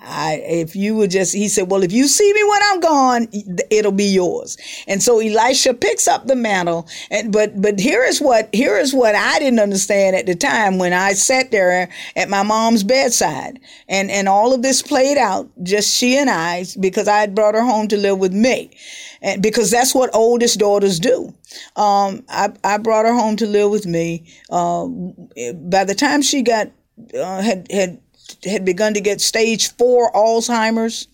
[0.00, 3.28] I, if you would just, he said, well, if you see me when I'm gone,
[3.68, 4.56] it'll be yours.
[4.86, 6.86] And so Elisha picks up the mantle.
[7.10, 10.78] And, but, but here is what, here is what I didn't understand at the time
[10.78, 15.50] when I sat there at my mom's bedside and, and all of this played out,
[15.64, 18.70] just she and I, because I had brought her home to live with me.
[19.20, 21.34] And because that's what oldest daughters do.
[21.74, 24.32] Um, I, I brought her home to live with me.
[24.48, 26.70] Uh, by the time she got,
[27.14, 28.00] uh, had, had
[28.44, 31.08] had begun to get stage four Alzheimer's.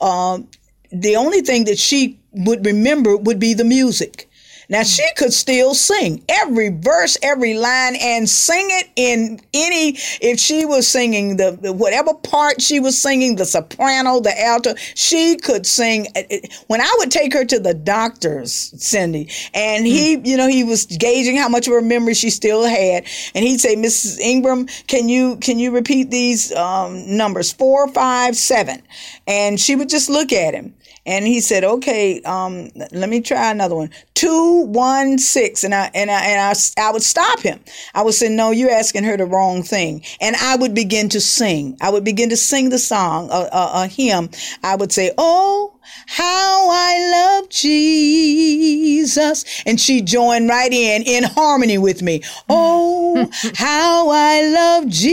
[0.00, 0.48] Um,
[0.92, 4.28] the only thing that she would remember would be the music.
[4.68, 9.96] Now she could still sing every verse, every line, and sing it in any.
[10.20, 14.74] If she was singing the, the, whatever part she was singing, the soprano, the alto,
[14.94, 16.08] she could sing.
[16.16, 16.36] Uh, uh,
[16.68, 20.26] when I would take her to the doctors, Cindy, and he, mm.
[20.26, 23.04] you know, he was gauging how much of her memory she still had,
[23.34, 24.18] and he'd say, "Mrs.
[24.18, 28.82] Ingram, can you can you repeat these um, numbers four, five, seven?
[29.26, 30.74] And she would just look at him
[31.06, 33.90] and he said, "Okay, um, let me try another one.
[34.14, 35.64] Two, one, six.
[35.64, 36.54] And I and I and I,
[36.88, 37.60] I would stop him.
[37.94, 41.20] I would say, "No, you're asking her the wrong thing." And I would begin to
[41.20, 41.76] sing.
[41.80, 44.30] I would begin to sing the song, a, a, a hymn.
[44.62, 45.70] I would say, "Oh."
[46.06, 49.44] How I love Jesus.
[49.66, 52.22] And she joined right in, in harmony with me.
[52.48, 55.12] Oh, how I love Jesus.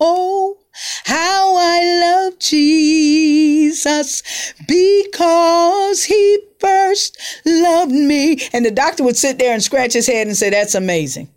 [0.00, 0.56] Oh,
[1.04, 4.22] how I love Jesus
[4.66, 8.38] because he first loved me.
[8.52, 11.28] And the doctor would sit there and scratch his head and say, That's amazing.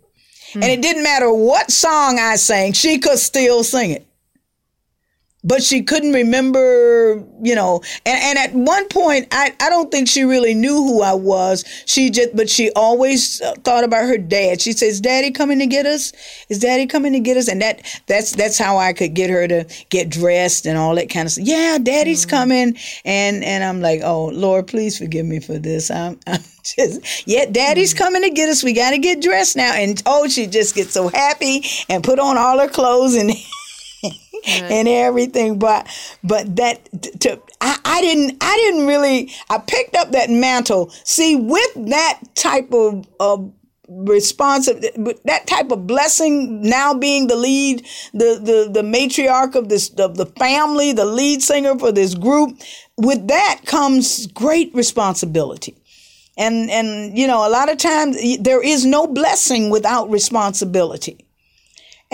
[0.52, 0.62] Mm.
[0.62, 4.06] And it didn't matter what song I sang, she could still sing it
[5.44, 7.82] but she couldn't remember, you know.
[8.06, 11.64] And, and at one point, I, I don't think she really knew who I was.
[11.86, 14.60] She just, but she always uh, thought about her dad.
[14.60, 16.12] She says, "Daddy coming to get us?
[16.48, 19.46] Is Daddy coming to get us?" And that that's that's how I could get her
[19.46, 21.46] to get dressed and all that kind of stuff.
[21.46, 22.36] Yeah, Daddy's mm-hmm.
[22.36, 25.90] coming, and and I'm like, oh Lord, please forgive me for this.
[25.90, 28.04] I'm, I'm just, yeah, Daddy's mm-hmm.
[28.04, 28.64] coming to get us.
[28.64, 29.74] We got to get dressed now.
[29.74, 33.30] And oh, she just gets so happy and put on all her clothes and.
[34.46, 35.58] and everything.
[35.58, 35.88] But
[36.22, 36.88] but that
[37.20, 40.90] to I, I didn't I didn't really I picked up that mantle.
[41.04, 43.52] See, with that type of of
[43.88, 49.68] responsive uh, that type of blessing now being the lead the the the matriarch of
[49.68, 52.58] this of the family the lead singer for this group
[52.96, 55.76] with that comes great responsibility
[56.38, 61.23] and and you know a lot of times there is no blessing without responsibility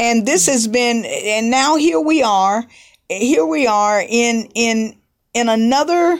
[0.01, 2.65] and this has been and now here we are
[3.09, 4.97] here we are in in
[5.35, 6.19] in another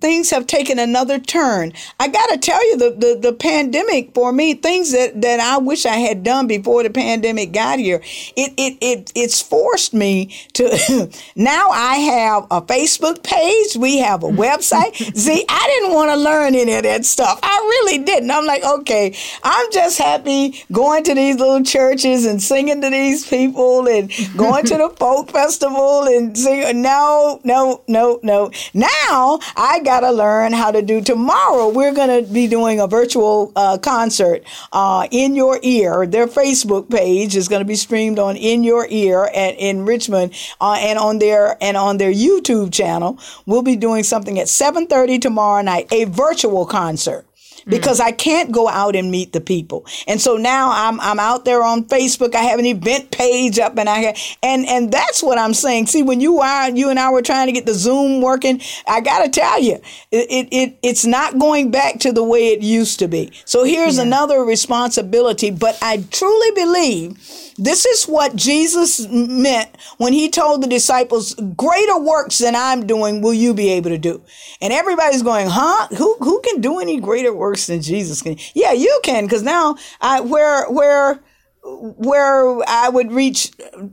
[0.00, 1.72] things have taken another turn.
[1.98, 5.56] I got to tell you, the, the, the pandemic for me, things that, that I
[5.58, 8.02] wish I had done before the pandemic got here,
[8.36, 13.76] it, it, it, it's forced me to, now I have a Facebook page.
[13.76, 14.94] We have a website.
[15.16, 17.40] See, I didn't want to learn any of that stuff.
[17.42, 18.30] I really didn't.
[18.30, 23.26] I'm like, okay, I'm just happy going to these little churches and singing to these
[23.26, 26.82] people and going to the folk festival and singing.
[26.82, 28.50] No, no, no, no.
[28.74, 31.00] Now, I got to learn how to do.
[31.00, 36.06] Tomorrow, we're going to be doing a virtual uh, concert uh, in your ear.
[36.06, 40.34] Their Facebook page is going to be streamed on in your ear at, in Richmond
[40.60, 43.18] uh, and on their and on their YouTube channel.
[43.46, 47.26] We'll be doing something at 7:30 tomorrow night, a virtual concert
[47.66, 48.04] because mm.
[48.04, 49.86] I can't go out and meet the people.
[50.06, 52.34] And so now I'm I'm out there on Facebook.
[52.34, 55.86] I have an event page up, and I have, and and that's what I'm saying.
[55.86, 59.00] See, when you are you and I were trying to get the Zoom working, I
[59.00, 59.80] got to tell you,
[60.10, 63.32] it, it it's not going back to the way it used to be.
[63.44, 64.04] So here's yeah.
[64.04, 65.50] another responsibility.
[65.50, 71.98] But I truly believe this is what Jesus meant when he told the disciples, greater
[71.98, 74.22] works than I'm doing will you be able to do.
[74.60, 75.88] And everybody's going, huh?
[75.96, 78.36] Who, who can do any greater works than Jesus can?
[78.54, 79.28] Yeah, you can.
[79.28, 81.20] Cause now I, where, where,
[81.62, 83.50] where I would reach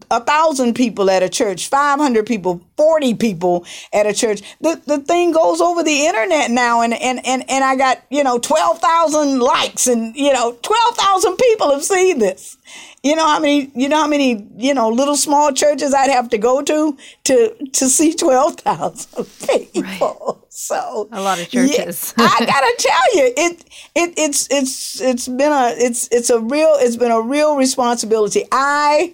[0.10, 4.42] a thousand people at a church, 500 people, 40 people at a church.
[4.62, 8.24] The, the thing goes over the internet now and, and, and, and I got, you
[8.24, 12.58] know, 12,000 likes and, you know, 12,000 people have seen this.
[13.04, 16.30] You know how many you know how many, you know, little small churches I'd have
[16.30, 19.26] to go to to to see 12,000
[19.74, 19.82] people.
[19.82, 20.44] Right.
[20.50, 22.14] So a lot of churches.
[22.18, 23.66] Yeah, I got to tell you it
[23.96, 28.44] it it's it's it's been a it's it's a real it's been a real responsibility.
[28.52, 29.14] I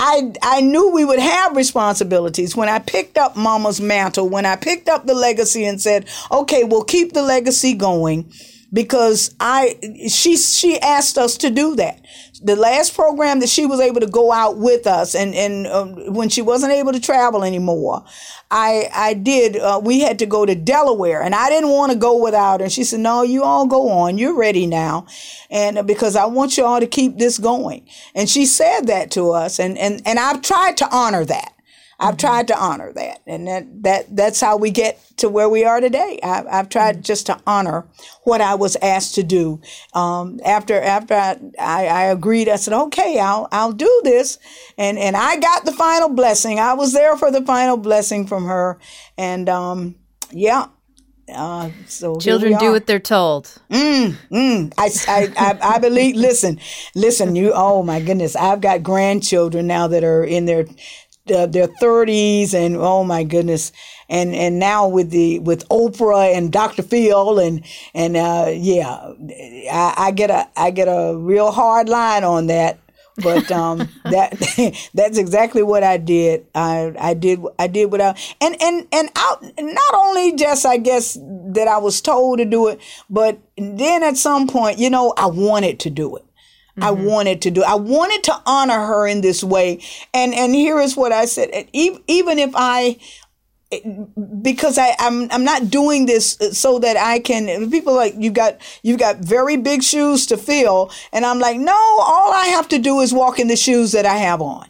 [0.00, 4.54] I, I knew we would have responsibilities when I picked up mama's mantle, when I
[4.54, 8.30] picked up the legacy and said, okay, we'll keep the legacy going
[8.72, 12.00] because I, she, she asked us to do that.
[12.42, 15.86] The last program that she was able to go out with us and and uh,
[16.12, 18.04] when she wasn't able to travel anymore
[18.50, 21.98] i i did uh, we had to go to delaware and i didn't want to
[21.98, 22.64] go without her.
[22.64, 24.18] And she said no you all go on.
[24.18, 25.06] You're ready now.
[25.50, 27.88] And uh, because i want you all to keep this going.
[28.14, 31.52] And she said that to us and and and i've tried to honor that
[32.00, 32.26] I've mm-hmm.
[32.26, 35.80] tried to honor that, and that, that that's how we get to where we are
[35.80, 36.20] today.
[36.22, 37.02] I, have tried mm-hmm.
[37.02, 37.86] just to honor
[38.24, 39.60] what I was asked to do.
[39.94, 44.38] Um, after after I, I, I, agreed, I said, "Okay, I'll I'll do this,"
[44.76, 46.60] and and I got the final blessing.
[46.60, 48.78] I was there for the final blessing from her,
[49.16, 49.96] and um,
[50.30, 50.66] yeah,
[51.34, 53.46] uh, so children do what they're told.
[53.70, 54.72] Mm, mm.
[54.78, 56.16] I, I, I, I, believe.
[56.16, 56.58] Listen,
[56.94, 57.36] listen.
[57.36, 57.52] You.
[57.54, 58.34] Oh my goodness.
[58.34, 60.66] I've got grandchildren now that are in their
[61.30, 63.72] uh, their 30s and oh my goodness.
[64.08, 66.82] And and now with the with Oprah and Dr.
[66.82, 67.64] Phil and
[67.94, 69.12] and uh, yeah
[69.70, 72.78] I, I, get a I get a real hard line on that.
[73.16, 76.46] But um, that that's exactly what I did.
[76.54, 80.78] I I did I did what I and and and out not only just I
[80.78, 85.14] guess that I was told to do it but then at some point you know
[85.16, 86.24] I wanted to do it
[86.78, 86.84] Mm-hmm.
[86.84, 87.64] I wanted to do.
[87.64, 89.82] I wanted to honor her in this way.
[90.14, 91.68] And and here is what I said.
[91.72, 92.98] Even if I
[94.42, 98.56] because I, I'm I'm not doing this so that I can people like you got
[98.82, 102.78] you've got very big shoes to fill and I'm like no all I have to
[102.78, 104.66] do is walk in the shoes that I have on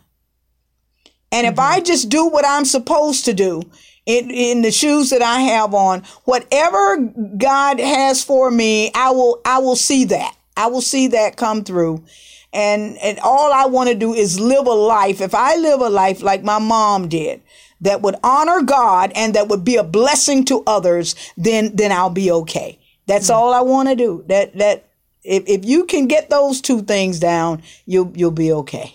[1.31, 1.53] and mm-hmm.
[1.53, 3.63] if I just do what I'm supposed to do
[4.05, 6.97] in, in the shoes that I have on whatever
[7.37, 11.63] God has for me I will I will see that I will see that come
[11.63, 12.05] through.
[12.53, 15.21] And, and all I want to do is live a life.
[15.21, 17.43] If I live a life like my mom did,
[17.81, 22.11] that would honor God and that would be a blessing to others, then, then I'll
[22.11, 22.79] be okay.
[23.07, 23.37] That's mm-hmm.
[23.37, 24.25] all I want to do.
[24.27, 24.89] That, that,
[25.23, 28.95] if, if you can get those two things down, you'll, you'll be okay.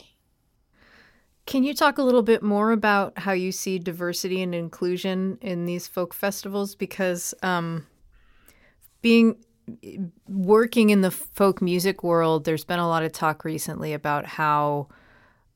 [1.45, 5.66] Can you talk a little bit more about how you see diversity and inclusion in
[5.66, 6.76] these folk festivals?
[6.76, 7.86] Because um,
[9.01, 9.38] being
[10.28, 14.88] working in the folk music world, there's been a lot of talk recently about how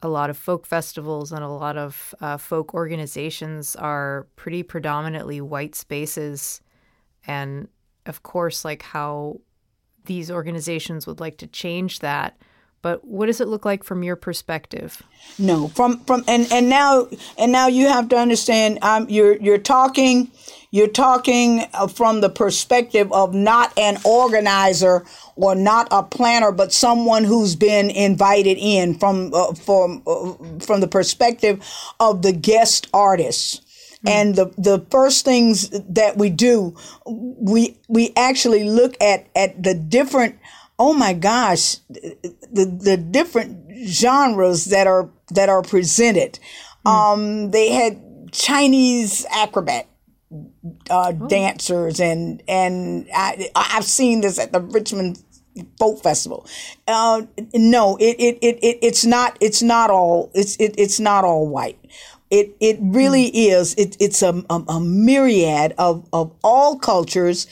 [0.02, 5.42] a lot of folk festivals and a lot of uh, folk organizations are pretty predominantly
[5.42, 6.62] white spaces.
[7.26, 7.68] And
[8.06, 9.42] of course, like how
[10.06, 12.38] these organizations would like to change that.
[12.82, 15.02] But what does it look like from your perspective?
[15.40, 17.08] No, from from and and now
[17.38, 18.80] and now you have to understand.
[18.82, 20.32] Um, you're you're talking,
[20.72, 25.06] you're talking uh, from the perspective of not an organizer
[25.36, 30.80] or not a planner, but someone who's been invited in from uh, from uh, from
[30.80, 31.64] the perspective
[32.00, 33.62] of the guest artists.
[34.06, 34.12] Mm.
[34.12, 36.76] And the, the first things that we do,
[37.06, 40.38] we we actually look at at the different
[40.80, 46.40] oh my gosh, the the different genres that are that are presented.
[46.86, 46.92] Mm.
[46.92, 49.88] Um, they had Chinese acrobat
[50.90, 51.28] uh, oh.
[51.28, 55.22] dancers, and and I, I've seen this at the Richmond
[55.80, 56.46] Folk Festival.
[56.88, 57.24] Uh,
[57.54, 61.48] no, it, it, it, it it's not it's not all it's it, it's not all
[61.48, 61.80] white.
[62.30, 63.32] It it really mm.
[63.34, 63.74] is.
[63.76, 67.48] It, it's a, a, a myriad of, of all cultures,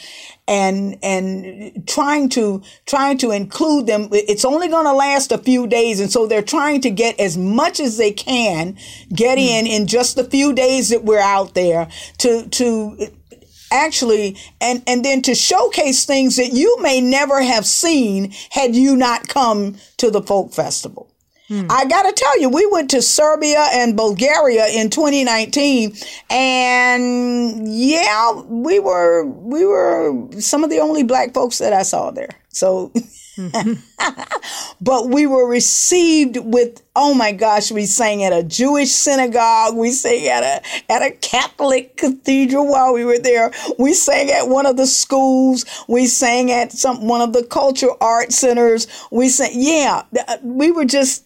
[0.47, 5.65] and and trying to trying to include them it's only going to last a few
[5.65, 8.77] days and so they're trying to get as much as they can
[9.13, 9.41] get mm.
[9.41, 11.87] in in just the few days that we're out there
[12.19, 12.95] to to
[13.71, 18.95] actually and and then to showcase things that you may never have seen had you
[18.95, 21.09] not come to the folk festival
[21.47, 21.67] Hmm.
[21.69, 25.95] I got to tell you, we went to Serbia and Bulgaria in 2019,
[26.29, 32.09] and yeah, we were we were some of the only black folks that I saw
[32.09, 32.29] there.
[32.49, 32.91] So,
[34.81, 39.91] but we were received with oh my gosh, we sang at a Jewish synagogue, we
[39.91, 43.51] sang at a at a Catholic cathedral while we were there.
[43.77, 45.65] We sang at one of the schools.
[45.87, 48.87] We sang at some one of the cultural art centers.
[49.11, 50.03] We sang, yeah,
[50.41, 51.24] we were just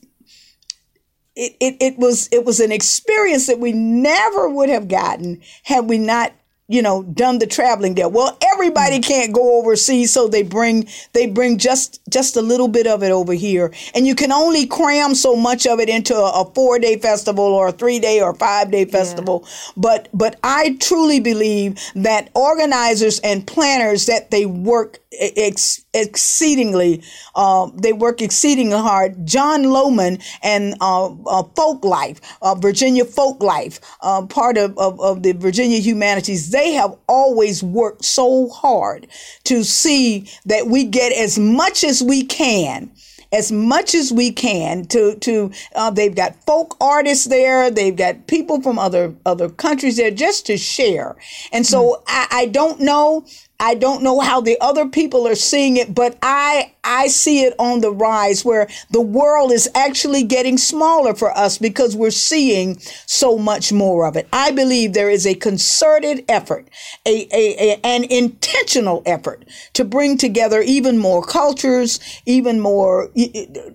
[1.39, 5.87] it, it, it was it was an experience that we never would have gotten had
[5.87, 6.33] we not
[6.67, 9.03] you know done the traveling there well everybody mm.
[9.03, 13.11] can't go overseas so they bring they bring just just a little bit of it
[13.11, 16.77] over here and you can only cram so much of it into a, a four
[16.77, 19.71] day festival or a three day or five day festival yeah.
[19.77, 27.03] but but i truly believe that organizers and planners that they work ex- exceedingly
[27.35, 33.41] uh, they work exceedingly hard Jon Lohman and uh, uh, folk life uh, virginia folk
[33.41, 39.07] life uh, part of, of, of the virginia humanities they have always worked so hard
[39.45, 42.91] to see that we get as much as we can
[43.31, 48.27] as much as we can to to uh, they've got folk artists there they've got
[48.27, 51.15] people from other other countries there just to share
[51.51, 52.03] and so mm.
[52.07, 53.25] I, I don't know
[53.60, 57.53] I don't know how the other people are seeing it, but I I see it
[57.60, 62.80] on the rise where the world is actually getting smaller for us because we're seeing
[63.05, 64.28] so much more of it.
[64.32, 66.70] I believe there is a concerted effort,
[67.05, 73.10] a, a, a an intentional effort to bring together even more cultures, even more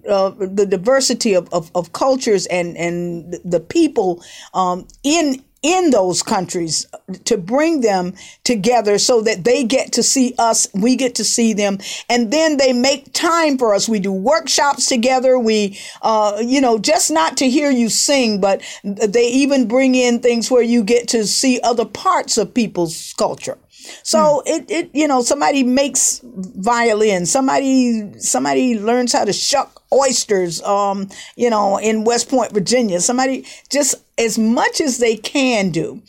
[0.09, 4.25] uh, the diversity of, of, of, cultures and and the people
[4.55, 6.87] um, in in those countries
[7.25, 8.13] to bring them
[8.45, 11.79] together so that they get to see us, we get to see them,
[12.11, 13.89] and then they make time for us.
[13.89, 15.39] We do workshops together.
[15.39, 20.21] We, uh, you know, just not to hear you sing, but they even bring in
[20.21, 23.57] things where you get to see other parts of people's culture.
[24.03, 24.53] So hmm.
[24.53, 31.09] it, it you know somebody makes violin, somebody somebody learns how to shuck oysters, um,
[31.37, 33.01] you know, in West Point, Virginia.
[33.01, 36.03] Somebody just as much as they can do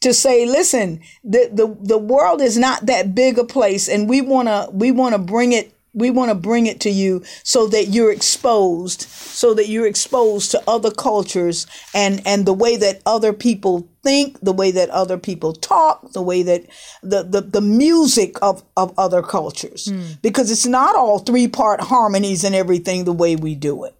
[0.00, 4.20] to say, listen, the the, the world is not that big a place, and we
[4.20, 8.12] wanna we wanna bring it we want to bring it to you so that you're
[8.12, 13.88] exposed so that you're exposed to other cultures and and the way that other people
[14.02, 16.64] think the way that other people talk the way that
[17.02, 19.88] the the, the music of of other cultures.
[19.88, 20.20] Mm.
[20.22, 23.94] because it's not all three part harmonies and everything the way we do it.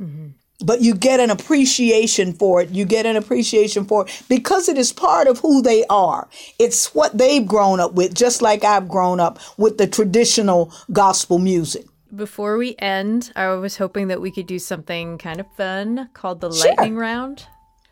[0.00, 0.28] Mm-hmm
[0.60, 2.70] but you get an appreciation for it.
[2.70, 6.28] You get an appreciation for it because it is part of who they are.
[6.58, 11.38] It's what they've grown up with, just like I've grown up with the traditional gospel
[11.38, 11.86] music.
[12.14, 16.40] Before we end, I was hoping that we could do something kind of fun called
[16.40, 16.68] the sure.
[16.68, 17.46] lightning round.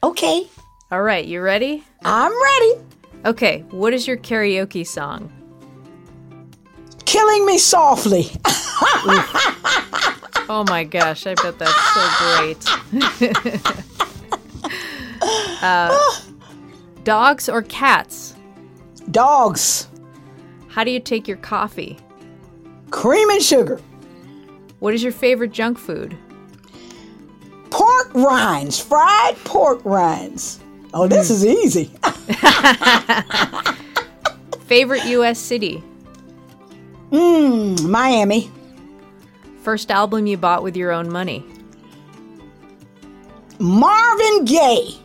[0.05, 0.47] Okay.
[0.93, 1.85] All right, you ready?
[2.05, 2.75] I'm ready.
[3.25, 5.33] Okay, what is your karaoke song?
[7.05, 8.31] Killing Me Softly.
[10.49, 12.65] Oh my gosh, I bet that's so great.
[15.63, 15.99] uh,
[17.05, 18.35] dogs or cats?
[19.11, 19.89] Dogs.
[20.69, 21.99] How do you take your coffee?
[22.91, 23.81] Cream and sugar.
[24.81, 26.17] What is your favorite junk food?
[27.71, 30.61] Pork rinds, fried pork rinds.
[30.93, 31.31] Oh, this mm.
[31.31, 31.91] is easy.
[34.67, 35.39] favorite U.S.
[35.39, 35.83] city?
[37.11, 38.51] Mm, Miami.
[39.63, 41.45] First album you bought with your own money.
[43.59, 44.97] Marvin Gaye.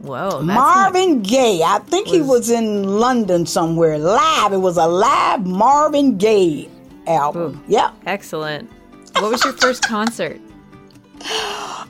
[0.00, 1.60] Whoa, that's Marvin Gaye.
[1.62, 3.98] I think he Was- was in London somewhere.
[3.98, 4.52] Live.
[4.54, 6.68] It was a live Marvin Gaye
[7.06, 7.62] album.
[7.68, 7.90] Yeah.
[8.06, 8.70] excellent.
[9.18, 10.40] What was your first concert?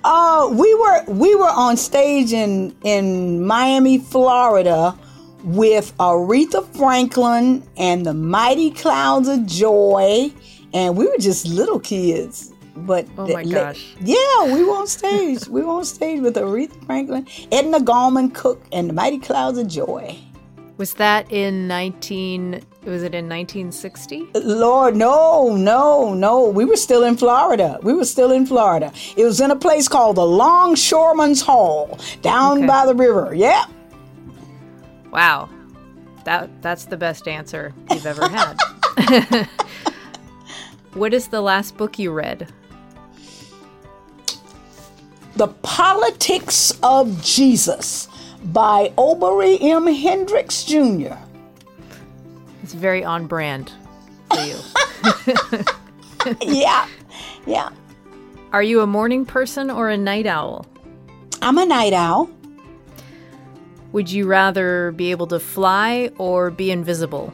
[0.02, 4.96] Uh, we were we were on stage in in Miami, Florida,
[5.44, 10.32] with Aretha Franklin and the Mighty Clouds of Joy,
[10.74, 12.52] and we were just little kids.
[12.76, 13.94] But Oh my gosh.
[14.00, 15.46] yeah, we were on stage.
[15.48, 19.66] we were on stage with Aretha Franklin, Edna Gallmon Cooke, and the Mighty Clouds of
[19.68, 20.16] Joy.
[20.78, 24.30] Was that in 19 was it in 1960?
[24.34, 26.48] Lord, no, no, no.
[26.48, 27.78] We were still in Florida.
[27.82, 28.90] We were still in Florida.
[29.18, 32.66] It was in a place called the Longshoreman's Hall down Okay.
[32.66, 33.34] by the river.
[33.34, 33.66] Yeah.
[35.12, 35.50] Wow.
[36.24, 38.56] That that's the best answer you've ever had.
[40.94, 42.48] what is the last book you read?
[45.36, 48.08] The Politics of Jesus
[48.44, 49.86] by Obery M.
[49.86, 51.14] Hendricks Jr.
[52.62, 53.72] It's very on brand
[54.30, 54.56] for you.
[56.42, 56.88] yeah,
[57.46, 57.70] yeah.
[58.52, 60.66] Are you a morning person or a night owl?
[61.40, 62.28] I'm a night owl.
[63.92, 67.32] Would you rather be able to fly or be invisible?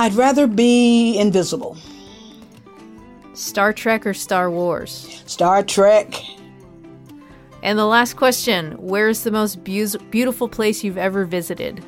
[0.00, 1.76] I'd rather be invisible.
[3.34, 5.22] Star Trek or Star Wars?
[5.26, 6.14] Star Trek.
[7.62, 11.84] And the last question Where's the most beau- beautiful place you've ever visited?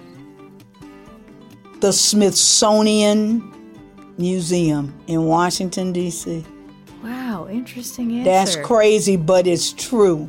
[1.80, 3.50] The Smithsonian
[4.18, 6.44] Museum in Washington, D.C.
[7.02, 8.24] Wow, interesting answer.
[8.30, 10.28] That's crazy, but it's true.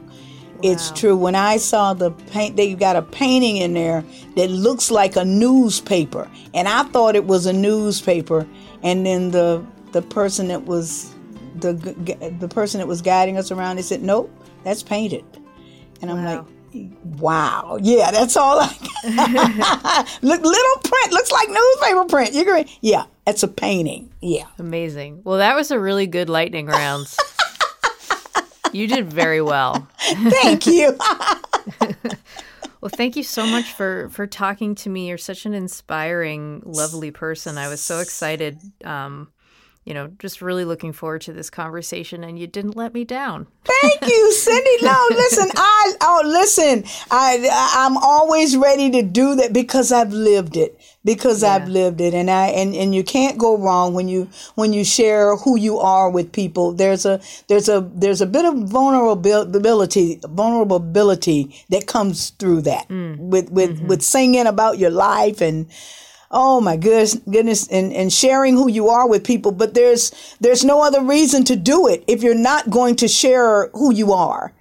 [0.63, 0.95] It's Wow.
[0.95, 1.15] true.
[1.17, 4.03] When I saw the paint, they got a painting in there
[4.35, 8.47] that looks like a newspaper, and I thought it was a newspaper.
[8.81, 11.13] And then the the person that was
[11.59, 11.73] the
[12.39, 14.31] the person that was guiding us around, they said, "Nope,
[14.63, 15.23] that's painted."
[16.01, 16.45] And I'm Wow.
[16.73, 16.89] like,
[17.19, 22.33] "Wow, yeah, that's all I got." Look, little print looks like newspaper print.
[22.33, 22.71] you're agree?
[22.81, 24.09] Yeah, it's a painting.
[24.21, 24.45] Yeah.
[24.59, 25.21] Amazing.
[25.25, 27.07] Well, that was a really good lightning round.
[28.73, 29.87] you did very well.
[29.99, 30.97] Thank you.
[32.83, 35.07] Well, thank you so much for for talking to me.
[35.07, 37.57] You're such an inspiring, lovely person.
[37.57, 38.59] I was so excited.
[38.83, 39.29] Um,
[39.85, 43.47] you know, just really looking forward to this conversation, and you didn't let me down.
[43.65, 44.77] Thank you, Cindy.
[44.81, 50.55] No, listen, I oh listen, I I'm always ready to do that because I've lived
[50.55, 50.79] it.
[51.05, 54.71] Because I've lived it, and I and, and you can't go wrong when you when
[54.71, 56.71] you share who you are with people.
[56.71, 57.19] There's a
[57.49, 63.17] there's a there's a bit of vulnerability vulnerability that comes through that mm.
[63.17, 63.87] with with mm-hmm.
[63.87, 65.67] with singing about your life and
[66.33, 70.11] oh my goodness goodness and, and sharing who you are with people but there's
[70.41, 74.13] there's no other reason to do it if you're not going to share who you
[74.13, 74.53] are.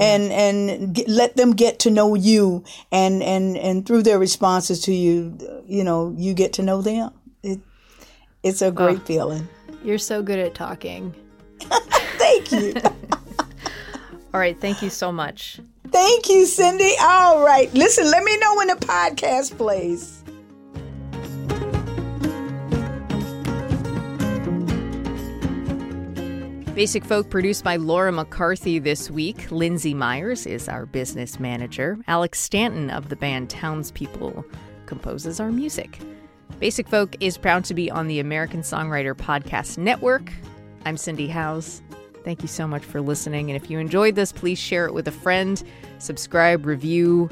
[0.00, 4.80] And and get, let them get to know you and and and through their responses
[4.84, 5.36] to you
[5.66, 7.12] you know you get to know them.
[7.42, 7.60] It,
[8.42, 9.04] it's a great oh.
[9.04, 9.46] feeling.
[9.84, 11.14] You're so good at talking.
[11.60, 12.72] thank you.
[14.32, 15.60] All right, thank you so much.
[15.90, 16.94] thank you cindy.
[17.02, 20.13] All right listen let me know when the podcast plays
[26.74, 29.48] Basic Folk produced by Laura McCarthy this week.
[29.52, 31.96] Lindsay Myers is our business manager.
[32.08, 34.44] Alex Stanton of the band Townspeople
[34.86, 36.00] composes our music.
[36.58, 40.32] Basic Folk is proud to be on the American Songwriter Podcast Network.
[40.84, 41.80] I'm Cindy Howes.
[42.24, 43.50] Thank you so much for listening.
[43.50, 45.62] And if you enjoyed this, please share it with a friend,
[45.98, 47.30] subscribe, review,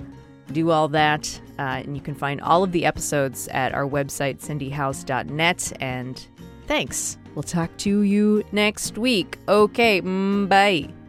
[0.53, 1.41] do all that.
[1.59, 5.73] Uh, and you can find all of the episodes at our website, cindyhowes.net.
[5.81, 6.25] And
[6.69, 7.19] thanks.
[7.35, 9.39] We'll talk to you next week.
[9.49, 11.02] Okay, mm, bye.